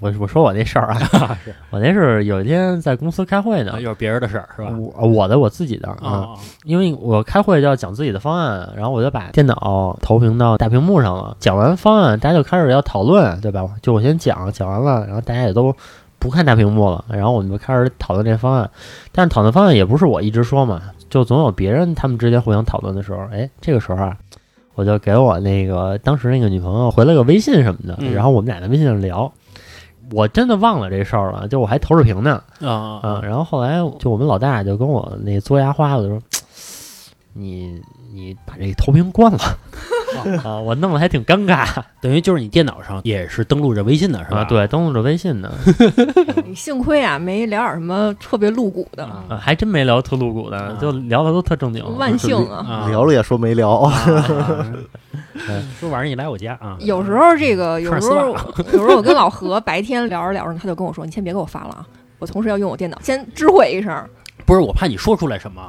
[0.00, 1.36] 我 我说我那事儿啊，
[1.70, 4.70] 我那是有一天在公司开会呢啊，又是别人的事儿是吧？
[4.78, 6.28] 我我的我自己的啊，啊，
[6.64, 11.36] 因为我开会就要讲自己的方案，然后我就把电脑投屏到大屏幕上了。
[11.40, 13.68] 讲完方案，大家就开始要讨论，对吧？
[13.82, 15.74] 就我先讲，讲完了，然后大家也都
[16.20, 18.70] 不看大屏幕了，然后我们就开始讨论这方案。
[19.10, 24.16] 但是讨论方案也不是我一直说嘛，就总有别人他们之间互相讨论的时候，哎，这个时候啊，
[24.78, 28.14] 我就给我那个当时那个女朋友回了个微信什么的，嗯。
[28.14, 29.32] 然后我们俩在微信上聊。
[30.12, 33.00] 我真的忘了这事儿了，就我还投着屏呢，啊。
[33.02, 36.22] 嗯，然后后来就我们老大就跟我那嘬牙花子说
[37.34, 37.82] ：“你
[38.14, 39.38] 你把这个投屏关了
[40.44, 41.66] 啊！”我弄得还挺尴尬
[42.00, 44.38] 等于就是你电脑上也是登录着微信的是吧？
[44.40, 45.52] 啊，对，登录着微信呢，
[46.54, 51.84] 幸亏啊没聊点什么特别露骨的，啊啊还真没聊特露骨的啊，就聊的都特正经。
[51.96, 52.84] 万幸啊！
[52.86, 53.92] 啊，聊了也说没聊，啊
[55.78, 56.76] 说晚上你来我家啊？
[56.80, 58.28] 有时候这个，有时候
[58.72, 61.86] 有时候我跟老何白天聊着聊着，他就跟我说：“你先别给我发了啊，
[62.18, 64.04] 我同时要用我电脑，先知会一声。
[64.44, 65.60] 不是，我怕你说出来什么。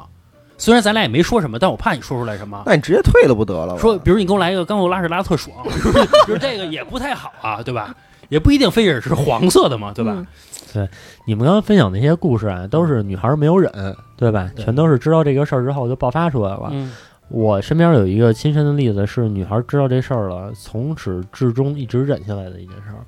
[0.59, 2.61] 虽然咱俩也没说什么，但我怕你说出来什么。
[2.67, 3.75] 那你直接退了不得了？
[3.79, 5.55] 说，比如你给我来一个刚我拉屎拉特爽，
[6.27, 7.95] 就是这个也不太好啊，对吧？
[8.27, 10.13] 也不一定非得是黄色的嘛，对吧？
[10.75, 10.87] 嗯
[11.25, 13.71] 你们刚刚分享那些故事啊，都是女孩没有忍，
[14.15, 14.47] 对吧？
[14.55, 16.69] 对全都是知道这个事儿之后就爆发出来了。
[16.71, 16.91] 嗯
[17.31, 23.05] 我身边有一个亲身的例子，是女孩知道这事儿了，从始至终一直忍下来的一件事儿。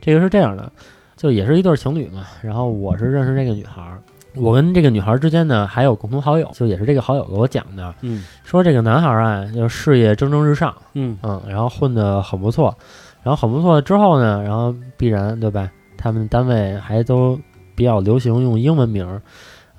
[0.00, 0.72] 这个是这样的，
[1.14, 3.98] 就也是一对情侣嘛，然后我是认识这个女孩儿，
[4.34, 8.24] 我跟这个女孩儿之间呢还有共同好友，就也是这个好友给我讲的，嗯。
[8.44, 11.18] 说这个男孩儿啊，就事业蒸蒸日上，嗯。
[11.22, 12.76] 嗯，然后混得很不错，
[13.22, 15.70] 然后很不错之后呢，然后必然对吧？
[15.96, 17.38] 他们单位还都
[17.74, 19.20] 比较流行用英文名儿，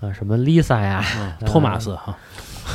[0.01, 2.15] 啊，什么 Lisa 呀，啊，托马斯哈，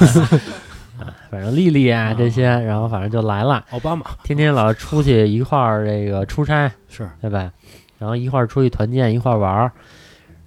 [1.31, 2.15] 反正丽丽啊啊。
[2.15, 3.65] 这些，然后反正就来了。
[3.71, 4.07] 奥巴马。
[4.25, 7.09] 天天老出去一块儿这个出差，是。
[7.21, 7.53] 对吧？
[7.99, 9.73] 然后一块儿出去团建，一块儿玩儿。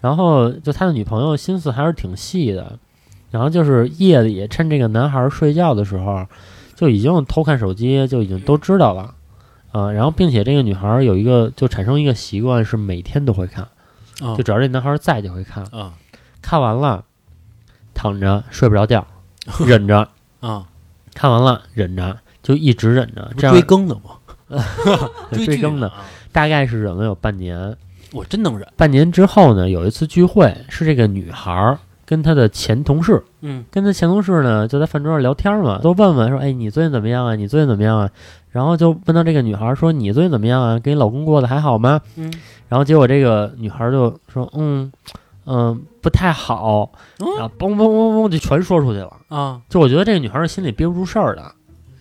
[0.02, 2.80] 然后就他的女朋友心思还是挺细的，
[3.32, 6.26] 然后就是夜里趁这个男孩儿睡觉的时候，
[6.76, 9.14] 就已经偷看手机，就已经都知道了，
[9.72, 13.68] 啊、然后并且这个女孩儿有一个就产生一个习惯，是每天都会看，
[14.22, 14.36] 啊。
[14.36, 15.94] 就只要这男孩儿在就会看，啊。
[16.42, 17.04] 看完了
[17.94, 19.06] 躺着睡不着觉，
[19.68, 20.08] 忍着，
[20.40, 20.66] 啊，
[21.14, 24.18] 看完了忍着，就一直忍着，这样追更的吗，
[25.34, 27.76] 追更的，啊，大概是忍了有半年。
[28.12, 28.68] 我真能忍。
[28.76, 37.36] 半年之后呢，有一次聚会，是这个女孩儿跟她的前同事，嗯跟她前同事呢就在饭桌上聊天嘛，都问问说，哎，你最近怎么样啊？
[37.36, 38.10] 你最近怎么样啊？
[38.52, 40.80] 然后就问到这个女孩儿说，你最近怎么样啊？
[40.80, 42.02] 跟你老公过得还好吗？
[42.16, 42.34] 嗯
[42.68, 44.92] 然后结果这个女孩儿就说，嗯
[45.46, 49.12] 嗯，不太好，嗯然后嘣嘣嘣嘣就全说出去了。
[49.28, 51.52] 啊就我觉得这个女孩儿心里憋不住事儿的，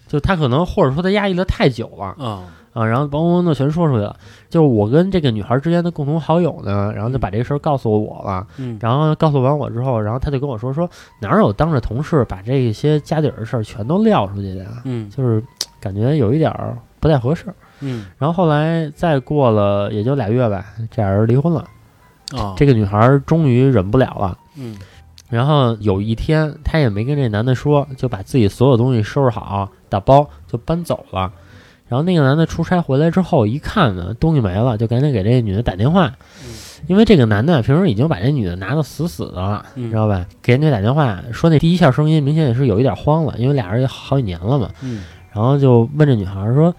[0.06, 2.04] 就她可能或者说她压抑的太久了。
[2.22, 2.44] 啊
[2.78, 4.14] 啊，然后嘣嘣嘣的全说出去了。
[4.48, 8.46] 就是我跟这个女孩之间的共同好友呢，然后就把这个事儿告诉我了。
[8.58, 10.88] 嗯然后告诉完我之后，然后他就跟我说说
[11.20, 14.82] 哪有当着同事把这些家底儿的事儿全都撂出去的呀？
[14.84, 15.42] 嗯就是
[15.80, 17.46] 感觉有一点儿不太合适。
[17.80, 21.64] 嗯然后后来再过了也就俩月吧，这俩人离婚了。
[22.36, 24.38] 啊，这个女孩终于忍不了了。
[24.56, 24.76] 嗯
[25.30, 31.30] 然后有一天，她也没跟这男的说，就把自己所有东西收拾好，打包就搬走了。
[31.88, 36.12] 然后那个男的出差回来之后，一看呢，东西没了，就赶紧给这个女的打电话，
[36.86, 40.26] 因为这个男的平时已经把这女的拿的死死的了，你知道吧？
[40.42, 44.70] 给人家打电话说那第一下声音明显也是有一点慌了，因为俩人也好几年了嘛。
[44.82, 46.74] 嗯然后就问这女孩说：“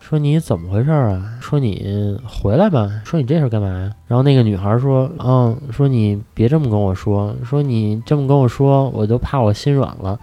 [0.00, 1.22] 说你怎么回事啊？
[1.40, 2.90] 说你回来吧。
[3.04, 10.18] 说你这是干嘛呀？”然后那个女孩说：“嗯，说你别这么跟我说，说你这么跟我说，我就怕我心软了。”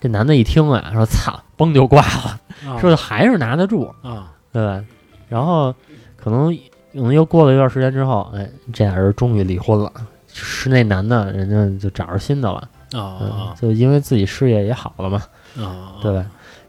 [0.00, 4.82] 这男的一听啊，说：“操，崩就挂了。”啊说还是拿得住，啊对吧？
[5.28, 5.74] 然后
[6.16, 6.54] 可能
[6.92, 9.92] 可能又过了一段时间之后，哎，这俩人终于离婚了。
[10.38, 15.22] 是那男的，人家就找着新的了，嗯啊，就因为自己事业也好了嘛，
[15.58, 16.18] 啊，对吧？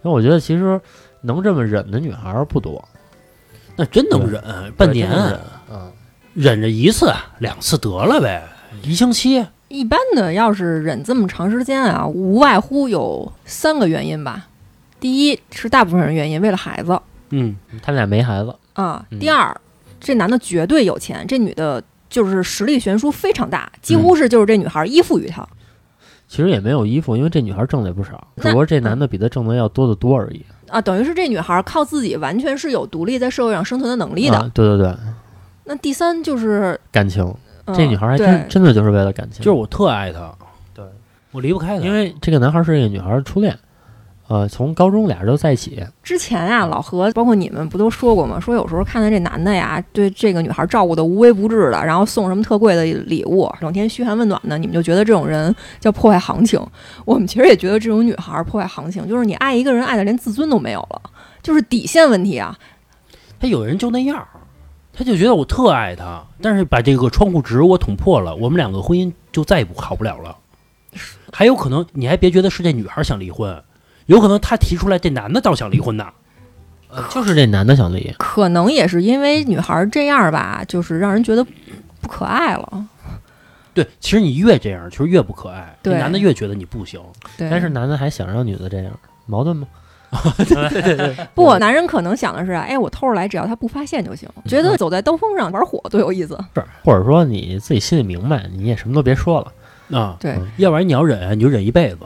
[0.03, 0.79] 因为我觉得其实
[1.21, 2.81] 能这么忍的女孩儿不多，
[3.75, 4.41] 那真能忍，
[4.77, 5.39] 半年对真能忍
[5.71, 5.91] 嗯，
[6.33, 8.47] 忍着一次两次得了呗，
[8.83, 14.47] 一星期一般的要是忍这么长时间啊，无外乎有三个原因吧。
[14.99, 16.99] 第一是大部分人原因为了孩子，
[17.29, 19.05] 嗯他们俩没孩子，啊。
[19.11, 19.55] 嗯第二，
[19.99, 25.47] 这男的绝对有钱，这女的就是实力悬殊非常大，几乎是就是这女孩依附于他。
[26.27, 30.45] 其实也没有依附，因为这女孩挣的也不少，只不过这男的比她挣的要多得多而已。
[30.67, 34.37] 啊，等于是这女孩靠自己完全是有独立在社会上生存的能力的。
[34.37, 34.93] 啊对对对，
[35.63, 37.35] 那第三就是、感情，嗯
[37.75, 40.33] 这女孩还真真的就是为了感情，就是我特爱她，
[40.73, 40.85] 对
[41.31, 43.57] 我离不开她，因为这个男孩是这个女孩的初恋，
[44.27, 48.39] 呃，从高中俩人都在一起，之前啊，老何包括你们不都说过吗？
[48.39, 56.61] 说有时候看到这男的呀，对这个女孩照顾的无微不至的，然后送什么特贵的礼物，整天嘘寒问暖的，你们就觉得这种人叫破坏行情。
[57.05, 61.01] 我们其实也觉得这种女孩破坏行情，就是你爱一个人爱的连自尊都没有了，
[61.41, 62.57] 就是底线问题啊。
[63.39, 64.27] 他有人就那样儿，
[64.97, 70.35] 他就觉得我特爱他，但是把这个窗户纸我捅破了，我们两个婚姻就再也不好不了了。
[71.31, 73.63] 还有可能，你还别觉得是这女孩想离婚，
[74.07, 76.07] 有可能他提出来，这男的倒想离婚呢。
[76.89, 81.45] 呃就是这男的想离，可能也是因为女孩这样吧，就是让人觉得
[82.01, 82.85] 不可爱了。
[83.75, 86.99] 对，其实你越这样，其实越不可爱，对男的越觉得你不行。
[87.37, 88.91] 对，但是男的还想让女的这样，
[89.27, 89.67] 矛盾吗？
[91.35, 94.27] 不，男人可能想的是，哎，我偷着来，只要他不发现就行。
[94.45, 96.37] 觉得走在刀锋上玩火多有意思。
[96.55, 99.97] 是，或者说你自己心里明白，你也什么都别说了。
[99.97, 102.05] 啊，对，嗯要不然你要忍，你就忍一辈子；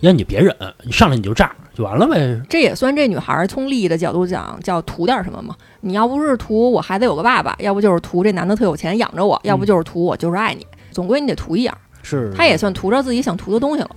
[0.00, 2.40] 要你就别忍，你上来你就炸，就完了呗。
[2.48, 5.56] 这也算这女孩儿从利益的角度讲，叫图点什么嘛？
[5.80, 11.76] 你要不是图我孩子有个爸爸，要不就是图这男的特有钱养着我，要不就是图我就是爱你，总归你得图一样。
[12.02, 13.90] 是，他也算图着自己想图的东西了。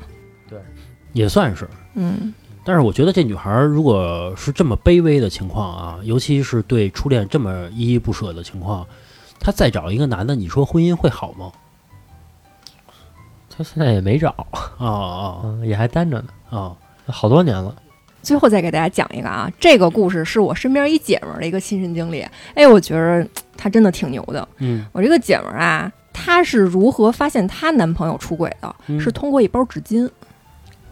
[0.47, 0.59] 对
[1.13, 1.67] 也算是。
[1.95, 2.33] 嗯，
[2.65, 8.85] 但是我觉得这女孩儿如果是这么卑微的情况啊，尤其是对初恋这么依依不舍的情况，
[9.39, 11.51] 她再找一个男的，你说婚姻会好吗？
[13.55, 14.29] 她现在也没找，
[14.77, 16.75] 啊啊嗯，也还单着呢，啊！
[17.07, 17.73] 好多年了。
[18.23, 22.25] 最后再给大家讲一个啊，这个故事是我身边一姐们儿的一个亲身经历。
[22.55, 24.45] 哎，我觉得她真的挺牛的。
[24.57, 28.75] 嗯我这个姐们儿啊，她是如何发现她男朋友出轨的？
[28.87, 30.09] 嗯是通过一包纸巾，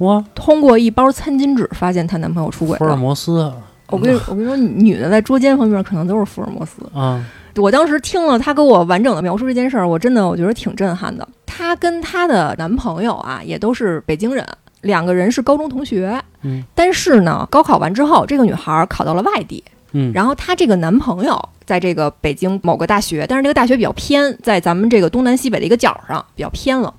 [0.04, 2.96] 哇，通过一包餐巾纸发现她男朋友出轨福尔。
[2.96, 3.52] 摩斯
[3.88, 6.82] 我跟你我跟你说，女的在捉奸方面可能都是福尔摩斯。
[6.94, 7.24] 啊，
[7.58, 11.28] 我当时听了她给我完整的描述这件事儿，我真的我觉得挺震撼的。
[11.46, 14.46] 她跟她的男朋友啊，也都是北京人，
[14.82, 16.20] 两个人是高中同学。
[16.42, 26.92] 嗯，但是呢，高考完之后，这个女孩考到了外地，嗯，然后她这个男朋友在这个北京某个大学，但是这个大学比较偏，在咱们这个东南西北的一个角上，比较偏了。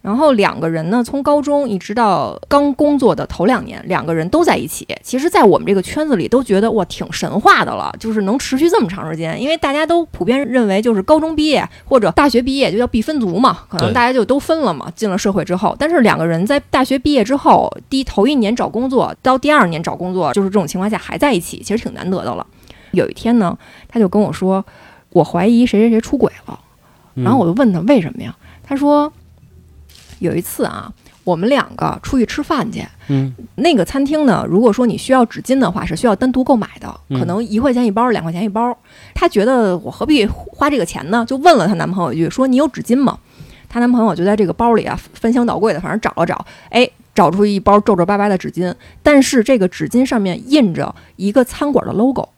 [0.00, 4.86] 然后两个人呢，从高中一直到刚工作的头两年，两个人都在一起。
[5.02, 9.38] 其实，在我们这个圈子里，都觉得哇，挺神话的了，就是能持续这么长时间。
[9.40, 14.90] 因为大家都普遍认为，就是高中毕业或者大学毕业就叫必分族嘛，可能大家就都分了嘛。
[14.94, 22.46] 进了社会之后，但是两个人在大学毕业之后，第头一年找工作，到第二年找工作，就是这种情况下还在一起，其实挺难得的了。
[22.92, 24.64] 有一天呢，他就跟我说，
[25.10, 26.58] 我怀疑谁谁谁出轨了。
[27.14, 28.34] 然后我就问他为什么呀？
[28.62, 29.12] 他说
[30.20, 30.92] 有一次啊，
[31.24, 38.76] 我们两个出去吃饭去，嗯那个餐厅呢，如果说你需要纸巾的话，是需要单独购买的，嗯可能一块钱一包，两块钱一包。
[39.14, 41.24] 她觉得我何必花这个钱呢？
[41.26, 43.18] 就问了她男朋友一句，说你有纸巾吗？
[43.68, 52.28] 她男朋友就在这个包里啊翻箱倒柜的，反正找了找，哎，找出一包皱皱巴巴的纸巾，但是这个纸巾上面印着一个餐馆的 logo。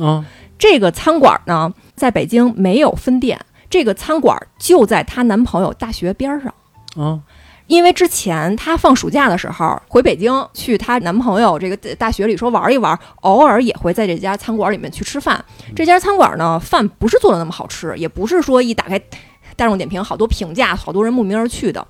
[0.00, 0.24] 啊
[0.58, 3.38] 这个餐馆呢，在北京没有分店，
[3.70, 6.52] 这个餐馆就在她男朋友大学边上。
[6.96, 7.20] 啊
[7.68, 15.42] 因为之前她放暑假的时候回北京去她男朋友这个大学里说玩一玩，偶尔也会在这家餐馆里面去吃饭。
[15.76, 18.98] 这家餐馆呢，饭不是做的那么好吃，也不是说一打开
[19.54, 21.86] 大众点评好多评价，好多人慕名而去的。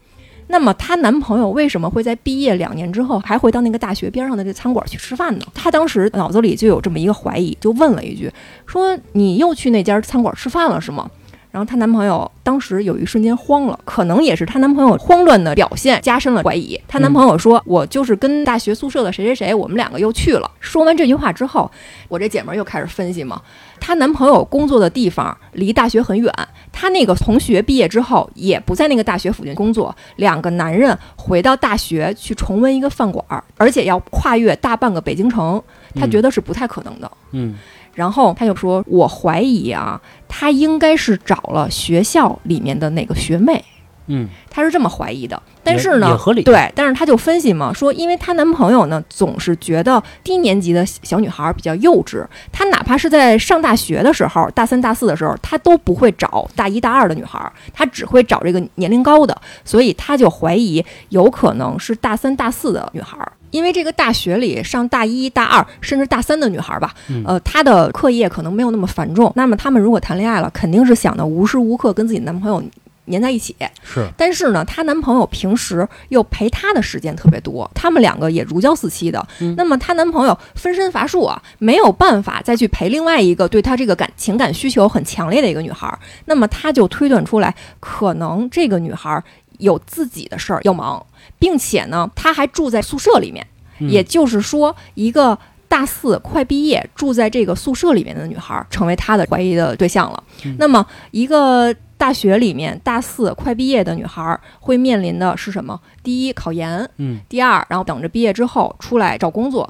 [0.48, 5.44] 那么她男朋友为什么会在毕业两年之后还会到那个大学边上的这餐馆去吃饭呢？
[5.54, 8.28] 她当时脑子里就有这么一个怀疑，就问了一句，
[8.66, 11.08] 说你又去那家餐馆吃饭了是吗？
[11.50, 16.80] 然后她男朋友当时有一瞬间慌了，可能也是她男朋友慌乱的表现加深了怀疑。
[16.86, 21.70] 她男朋友说：“我就是跟大学宿舍的谁谁谁，我们两个又去了。”说完这句话之后，
[22.08, 23.40] 我这姐们儿又开始分析嘛，
[23.80, 26.32] 她男朋友工作的地方离大学很远，
[26.70, 33.24] 她那个同学毕业之后也不在那个大学附近工作，两个男人回到大学去重温一个饭馆，
[33.56, 35.62] 而且要跨越大半个北京城，
[35.94, 37.10] 她觉得是不太可能的。
[37.32, 37.56] 嗯
[37.98, 43.64] 然后他就说：“我怀疑啊，他应该是找了学校里面的哪个学妹，
[44.06, 45.42] 嗯，他是这么怀疑的。
[45.64, 63.18] 但是也呢，合理对，但是他就分析嘛，说因为她男朋友呢总是觉得低年级的小女孩比较幼稚，他哪怕是在上大学的时候，大三大四的时候，他都不会找大一大二的女孩，他只会找这个年龄高的，所以他就怀疑有可能是大三大四的女孩。
[63.50, 72.62] 因为这个大学里上大一大二甚至大三的女孩吧，嗯呃，她的课业可能没有那么繁重，那么她们如果谈恋爱了，肯定是想的无时无刻跟自己男朋友
[73.06, 73.56] 黏在一起。
[73.82, 79.26] 是但是呢，她男朋友平时又陪她的时间特别多，他们两个也如胶似漆的。
[79.40, 85.98] 嗯那么她男朋友分身乏术啊，没有办法再去陪另外一个对她这个感情感需求很强烈的一个女孩儿。
[86.26, 89.24] 那么她就推断出来，可能这个女孩儿
[89.58, 91.04] 有自己的事儿要忙，
[91.38, 93.46] 并且呢，她还住在宿舍里面。
[93.80, 95.38] 嗯也就是说，一个
[95.68, 100.24] 大四快毕业住在这个宿舍里面的女孩儿，成为他的怀疑的对象了。
[100.44, 105.80] 嗯那么，一个大学里面大四快毕业的女孩儿会面临的是什么？
[106.02, 109.64] 第一，考研；嗯第二，然后等着毕业之后出来找工作；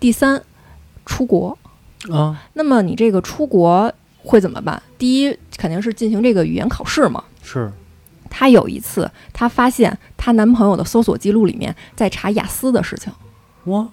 [0.00, 0.42] 第三，
[1.06, 1.56] 出国。
[2.10, 3.92] 啊那么你这个出国
[4.24, 4.82] 会怎么办？
[4.98, 7.22] 第一，肯定是进行这个语言考试嘛。
[7.44, 7.70] 是
[8.34, 13.12] 她有一次，她发现她男朋友的搜索记录里面在查雅思的事情。
[13.66, 13.86] 哇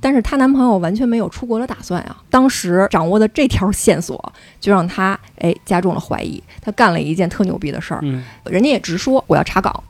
[0.00, 2.16] 但是她男朋友完全没有出国的打算呀。
[2.28, 6.42] 当时掌握的这条线索，就让她哎加重了怀疑。
[6.60, 9.84] 她干了一件特牛逼的事儿，嗯人家也直说我要查岗，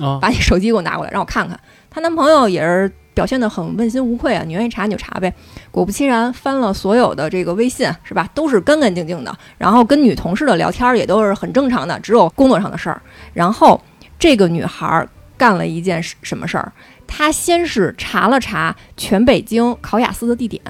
[0.00, 1.58] 啊把你手机给我拿过来，让我看看。
[1.90, 5.34] 她男朋友也是表现得很问心无愧啊，你愿意查你就查呗。
[5.72, 9.36] 果不其然，翻了所有的这个微信是吧，都是干干净净的。
[9.58, 13.02] 然后跟女同事的聊天也都是很正常的，只有工作上的事儿。
[13.34, 13.82] 然后
[14.20, 16.70] 这个女孩儿干了一件什什么事儿？
[17.08, 20.62] 她先是查了查全北京考雅思的地点，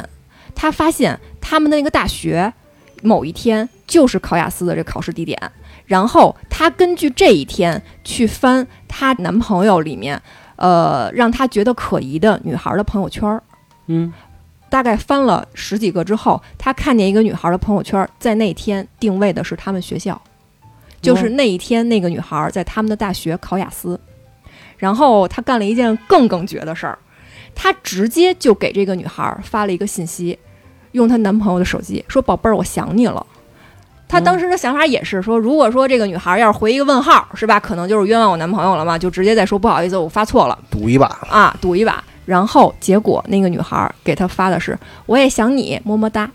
[0.54, 2.50] 她发现他们的那个大学
[3.02, 5.38] 某一天就是考雅思的这考试地点。
[5.84, 10.22] 然后她根据这一天去翻她男朋友里面，
[10.58, 13.42] 呃，让他觉得可疑的女孩的朋友圈儿。
[13.86, 14.12] 嗯
[14.70, 20.20] 大概翻了十几个之后，他看见一个女孩的朋友圈，在那天定位的是他们学校，
[21.00, 23.98] 就是那一天那个女孩在他们的大学考雅思。
[24.76, 26.98] 然后他干了一件更更绝的事儿，
[27.54, 30.38] 他直接就给这个女孩发了一个信息，
[30.92, 33.26] 用她男朋友的手机说：“宝贝儿，我想你了。”
[34.08, 37.60] 她当时的想法也是说，如果说这个女孩要是回一个问号，是吧？
[37.60, 40.58] 可能就是冤枉我男朋友了嘛，就直接再说不好意思，我发错了。
[40.70, 42.02] 赌一把，啊，赌一把。
[42.24, 46.30] 然后结果那个女孩给他发的是“我也想你，么么哒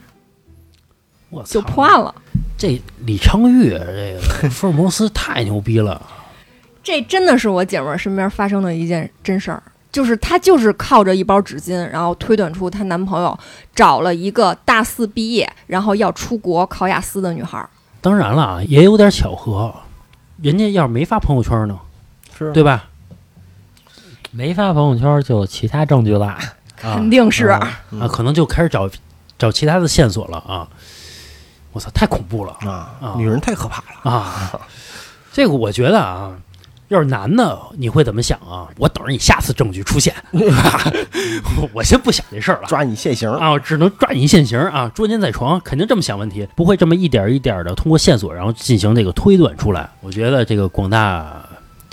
[1.29, 2.13] 我”，操就破案了。
[2.57, 6.01] 这李昌钰这个 福尔摩斯太牛逼了
[6.81, 9.61] 这真的是我姐们儿身边发生的一件真事儿，
[9.93, 13.37] 就是她就是靠着一包纸巾，然后推断出她男朋友
[13.73, 17.69] 找了一个大四毕业，然后要出国考雅思的女孩儿。
[18.01, 19.73] 当然了啊，也有点巧合，
[20.41, 21.79] 人家要是没发朋友圈呢，
[22.37, 22.89] 是对吧？
[24.31, 26.37] 没发朋友圈就有其他证据啦。
[26.81, 27.79] 啊肯定是，啊，
[28.11, 28.89] 可能就开始找
[29.37, 30.67] 找其他的线索了啊！
[31.71, 34.11] 我操，太恐怖了啊啊，女人太可怕了。
[34.11, 34.59] 啊！
[35.31, 36.35] 这个我觉得啊，
[36.93, 38.67] 要是男的，你会怎么想啊？
[38.77, 40.13] 我等着你下次证据出现，
[41.73, 42.67] 我先不想这事儿了。
[42.67, 49.89] 抓你现行，啊，只能抓你现行啊，捉奸在床，肯定这么想问题，不会这么一点一点的通过线索，然后进行这个推断出来。
[50.01, 51.43] 我觉得这个广大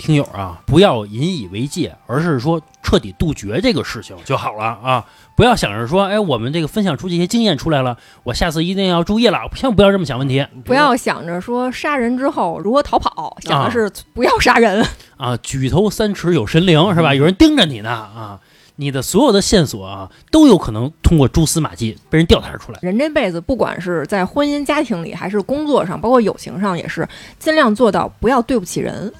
[0.01, 5.05] 听友啊，不要引以为戒，而是说彻底杜绝这个事情就好了啊！
[5.35, 14.85] 不要想着说，哎，我们这个分享出这些经验出来了，我下次一定要注意了，千万不要这么想问题不要想着说杀人之后如何逃跑，想啊的是不要杀人。
[15.17, 15.37] 啊！
[15.37, 17.13] 举头三尺有神灵，是吧？
[17.13, 18.39] 有人盯着你呢啊！
[18.77, 22.79] 你的所有的线索啊，都有可能通过蛛丝马迹被人调查出来。
[22.81, 29.13] 人这辈子，不管是在婚姻家庭里，还是工作上，包括友情上，也是尽量做到不要对不起人。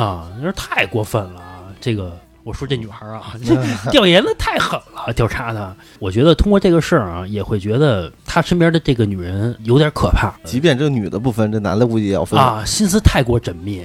[0.00, 1.64] 啊，那是太过分了啊！
[1.80, 3.54] 这个我说这女孩啊，这
[3.90, 5.76] 调研的太狠了，调查的。
[5.98, 12.38] 我觉得通过这个事儿啊，也会觉得他身边的这个女人有点可怕即便这女的不分，这男的估计也要分。
[12.38, 13.84] 啊，心思太过缜密，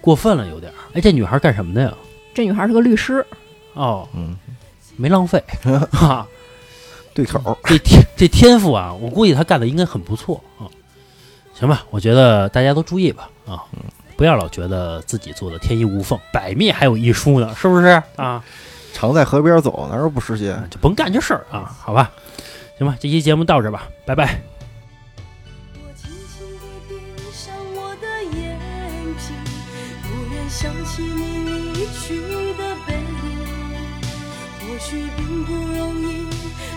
[0.00, 0.76] 过分了有点儿。
[0.92, 1.92] 哎，这女孩干什么的呀？
[2.34, 3.24] 这女孩是个律师，
[3.72, 4.36] 哦，嗯，
[4.96, 5.42] 没浪费
[5.92, 6.26] 啊，
[7.14, 10.68] 对口，这天这天赋啊，我估计她干的应该很不错啊。
[11.54, 13.64] 行吧，我觉得大家都注意吧啊，
[14.18, 18.42] 不要老觉得自己做的天衣无缝，百密还有一疏呢，是不是啊？
[18.92, 20.60] 常在河边走，哪有不湿鞋？
[20.68, 22.10] 就甭干这事儿啊，好吧？
[22.78, 24.40] 行吧，这期节目到这儿吧，拜拜。
[25.74, 26.96] 我轻轻地闭
[27.32, 28.06] 上我的
[28.36, 28.58] 眼
[29.18, 29.36] 睛，
[30.02, 32.18] 不愿想起你离去
[32.58, 33.38] 的背影。
[34.58, 36.26] 或许并不容易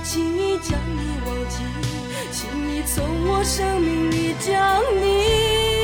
[0.03, 1.63] 轻易将你忘记，
[2.31, 5.80] 轻易从我生命里将你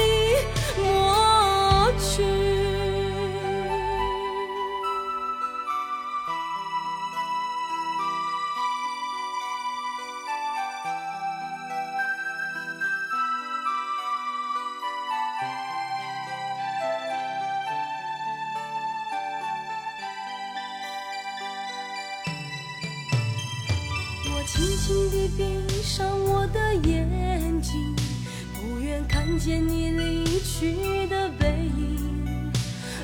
[29.48, 32.52] 见你离去的背影，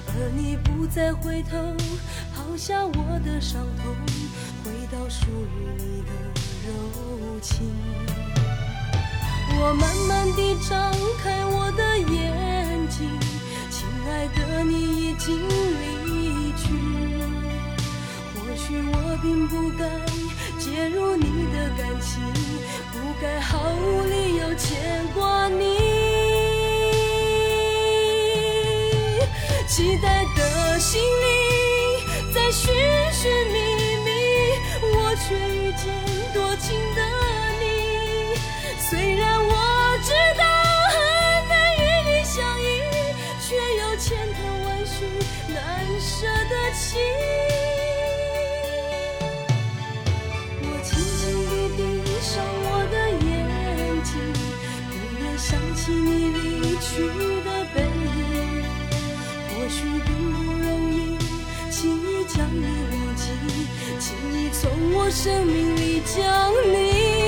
[0.07, 1.57] 而你不再回头，
[2.35, 3.95] 抛下我的伤痛，
[4.61, 6.11] 回到属于你的
[6.67, 7.71] 柔情。
[9.57, 10.91] 我慢慢地张
[11.23, 13.09] 开我的眼睛，
[13.71, 16.67] 亲爱的，你已经离去。
[18.33, 19.87] 或许我并不该
[20.59, 21.23] 介入你
[21.53, 22.21] 的感情，
[22.91, 25.82] 不该毫无理由牵挂你。
[29.75, 32.71] 期待的心里在寻
[33.11, 33.57] 寻觅
[34.05, 34.11] 觅，
[34.83, 35.91] 我却遇见
[36.31, 37.01] 多情的
[37.59, 38.35] 你。
[38.79, 40.43] 虽然我知道
[40.91, 42.63] 很难与你相依，
[43.41, 45.07] 却又千头万绪
[45.51, 47.32] 难舍的情。
[64.63, 66.23] 从我生命里降
[66.71, 67.22] 临